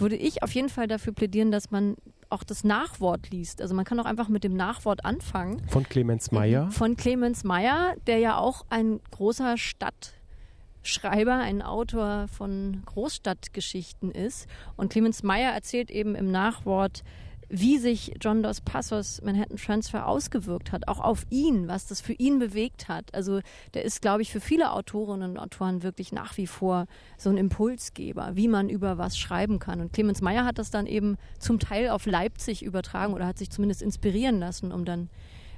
[0.00, 1.96] würde ich auf jeden Fall dafür plädieren, dass man
[2.30, 3.62] auch das Nachwort liest.
[3.62, 5.62] Also man kann auch einfach mit dem Nachwort anfangen.
[5.68, 6.70] Von Clemens Meyer.
[6.70, 14.48] Von Clemens Meyer, der ja auch ein großer Stadtschreiber, ein Autor von Großstadtgeschichten ist.
[14.76, 17.04] Und Clemens Meyer erzählt eben im Nachwort,
[17.48, 22.12] wie sich John Dos Passos Manhattan Transfer ausgewirkt hat, auch auf ihn, was das für
[22.14, 23.14] ihn bewegt hat.
[23.14, 23.40] Also
[23.74, 26.86] der ist, glaube ich, für viele Autorinnen und Autoren wirklich nach wie vor
[27.16, 29.80] so ein Impulsgeber, wie man über was schreiben kann.
[29.80, 33.50] Und Clemens Meyer hat das dann eben zum Teil auf Leipzig übertragen oder hat sich
[33.50, 35.08] zumindest inspirieren lassen, um dann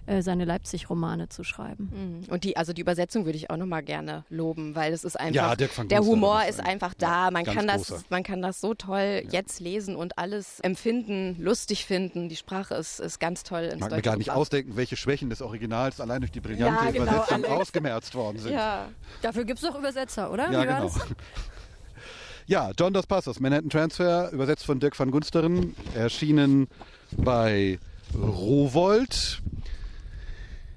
[0.07, 2.23] äh, seine Leipzig-Romane zu schreiben.
[2.25, 2.33] Mhm.
[2.33, 5.35] Und die, also die Übersetzung würde ich auch nochmal gerne loben, weil es ist einfach,
[5.35, 7.27] Ja, Dirk van der Humor ist ist ein- einfach da.
[7.27, 8.03] ja, man kann das, großer.
[8.09, 12.29] man kann das so toll jetzt lesen und alles empfinden, lustig finden.
[12.29, 15.29] Die Sprache ist, ist ganz toll ins Ich mag mir gar nicht ausdenken, welche Schwächen
[15.31, 17.49] des Originals allein durch die brillante Ja, genau, Übersetzung Alex.
[17.51, 18.53] ausgemerzt worden sind.
[18.53, 18.89] Ja.
[19.23, 20.51] Dafür gibt es doch Übersetzer, oder?
[20.51, 20.83] Ja, genau.
[20.85, 21.01] das?
[22.49, 26.69] Ja, John Dos Passos, Manhattan Transfer, übersetzt von Dirk van Gunsteren, erschienen
[27.17, 27.81] bei
[28.15, 29.43] Rowold.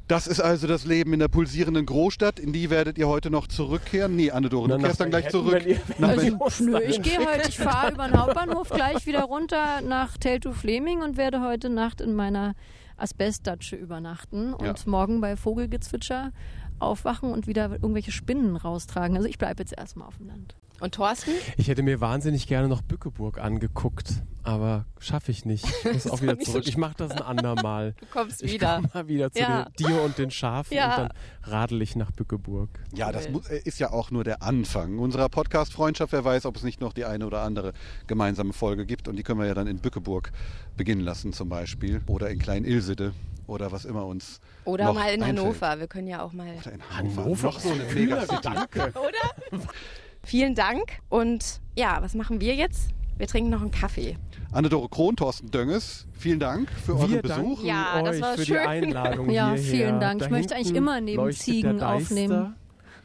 [0.10, 2.40] Das ist also das Leben in der pulsierenden Großstadt.
[2.40, 4.16] In die werdet ihr heute noch zurückkehren.
[4.16, 5.54] Nee, Anne-Dore, du kehrst dann gleich zurück.
[5.54, 9.22] wenn ihr- Nach Also, nö, ich gehe heute, ich fahre über den Hauptbahnhof gleich wieder
[9.24, 12.56] runter nach Teltow Fleming und werde heute Nacht in meiner
[12.98, 14.74] Asbestdatsche übernachten und Ja.
[14.88, 16.32] morgen bei Vogelgezwitscher
[16.80, 19.16] aufwachen und wieder irgendwelche Spinnen raustragen.
[19.16, 20.56] Also ich bleibe jetzt erstmal auf dem Land.
[20.80, 21.32] Und Thorsten?
[21.58, 24.12] Ich hätte mir wahnsinnig gerne noch Bückeburg angeguckt,
[24.44, 25.66] aber schaffe ich nicht.
[25.84, 26.68] Ich muss auch wieder nicht so zurück.
[26.68, 27.94] ich mache das ein andermal.
[28.00, 28.76] Du kommst Ich wieder.
[28.78, 29.66] komme mal wieder zu Ja.
[29.66, 30.90] den dir und den Schafen Ja.
[30.96, 31.10] und dann
[31.44, 32.70] radel ich nach Bückeburg.
[32.94, 36.14] Ja, das äh, ist ja auch nur der Anfang unserer Podcast-Freundschaft.
[36.14, 37.74] Wer weiß, ob es nicht noch die eine oder andere
[38.08, 39.08] gemeinsame Folge gibt.
[39.08, 40.32] Und die können wir ja dann in Bückeburg
[40.78, 42.02] beginnen lassen zum Beispiel.
[42.08, 43.14] Oder in Klein-Ilsede
[43.48, 45.40] oder was immer uns Oder noch mal in einfällt.
[45.40, 45.80] Hannover.
[45.80, 46.48] Wir können ja auch mal.
[46.62, 47.24] Oder in Hannover.
[47.24, 47.48] Hannover?
[47.48, 48.42] Noch so eine Megacity.
[48.44, 48.94] Danke.
[50.24, 51.00] Vielen Dank.
[51.10, 52.90] Und ja, was machen wir jetzt?
[53.18, 54.18] Wir trinken noch einen Kaffee.
[54.52, 57.64] Anne-Dore Krohn, Thorsten Dönges, vielen Dank für Wir euren Besuch.
[57.64, 58.56] Ja, das war für schön.
[58.62, 59.72] die Einladung Ja, hierher.
[59.88, 60.22] vielen Dank.
[60.22, 62.56] Ich Da möchte eigentlich immer neben Ziegen aufnehmen.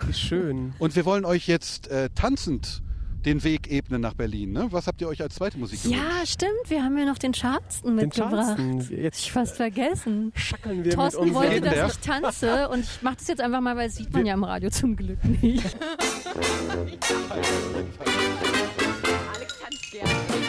[0.06, 0.72] Wie schön.
[0.78, 2.82] Und wir wollen euch jetzt äh, tanzend
[3.24, 4.52] den Weg ebnen nach Berlin.
[4.52, 4.66] Ne?
[4.70, 6.00] Was habt ihr euch als zweite Musik gewünscht?
[6.02, 6.68] Ja, stimmt.
[6.68, 8.56] Wir haben ja noch den Charleston Den mitgebracht.
[8.58, 8.96] Charleston.
[9.02, 10.30] Jetzt Ich fast vergessen.
[10.36, 13.76] schackeln wir Thorsten mit wollte, dass ich tanze und ich mache das jetzt einfach mal,
[13.76, 15.64] weil das sieht man ja im Radio zum Glück nicht.
[19.34, 20.43] Alex tanzt gerne.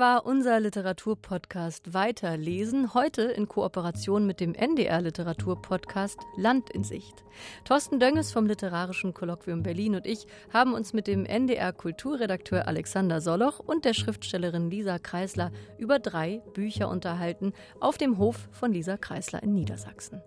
[0.00, 7.22] War unser Literaturpodcast Weiterlesen, heute in Kooperation mit dem NDR Literaturpodcast Land in Sicht.
[7.64, 13.20] Thorsten Dönges vom Literarischen Kolloquium Berlin und ich haben uns mit dem NDR Kulturredakteur Alexander
[13.20, 18.96] Soloch und der Schriftstellerin Lisa Kreisler über drei Bücher unterhalten auf dem Hof von Lisa
[18.96, 20.22] Kreisler in Niedersachsen.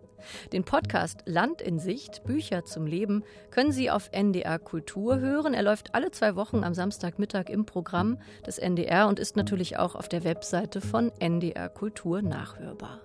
[0.51, 5.53] Den Podcast Land in Sicht, Bücher zum Leben, können Sie auf NDR Kultur hören.
[5.53, 9.95] Er läuft alle zwei Wochen am Samstagmittag im Programm des NDR und ist natürlich auch
[9.95, 13.01] auf der Webseite von NDR Kultur nachhörbar.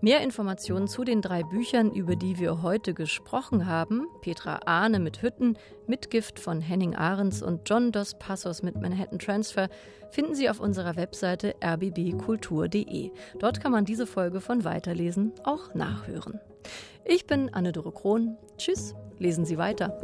[0.00, 5.22] Mehr Informationen zu den drei Büchern, über die wir heute gesprochen haben, Petra Ahne mit
[5.22, 5.56] Hütten,
[5.86, 9.68] Mitgift von Henning Ahrens und John Dos Passos mit Manhattan Transfer,
[10.10, 13.10] finden Sie auf unserer Webseite rbbkultur.de.
[13.38, 16.40] Dort kann man diese Folge von Weiterlesen auch nachhören.
[17.04, 18.36] Ich bin Anne-Dore Krohn.
[18.58, 19.96] Tschüss, lesen Sie weiter.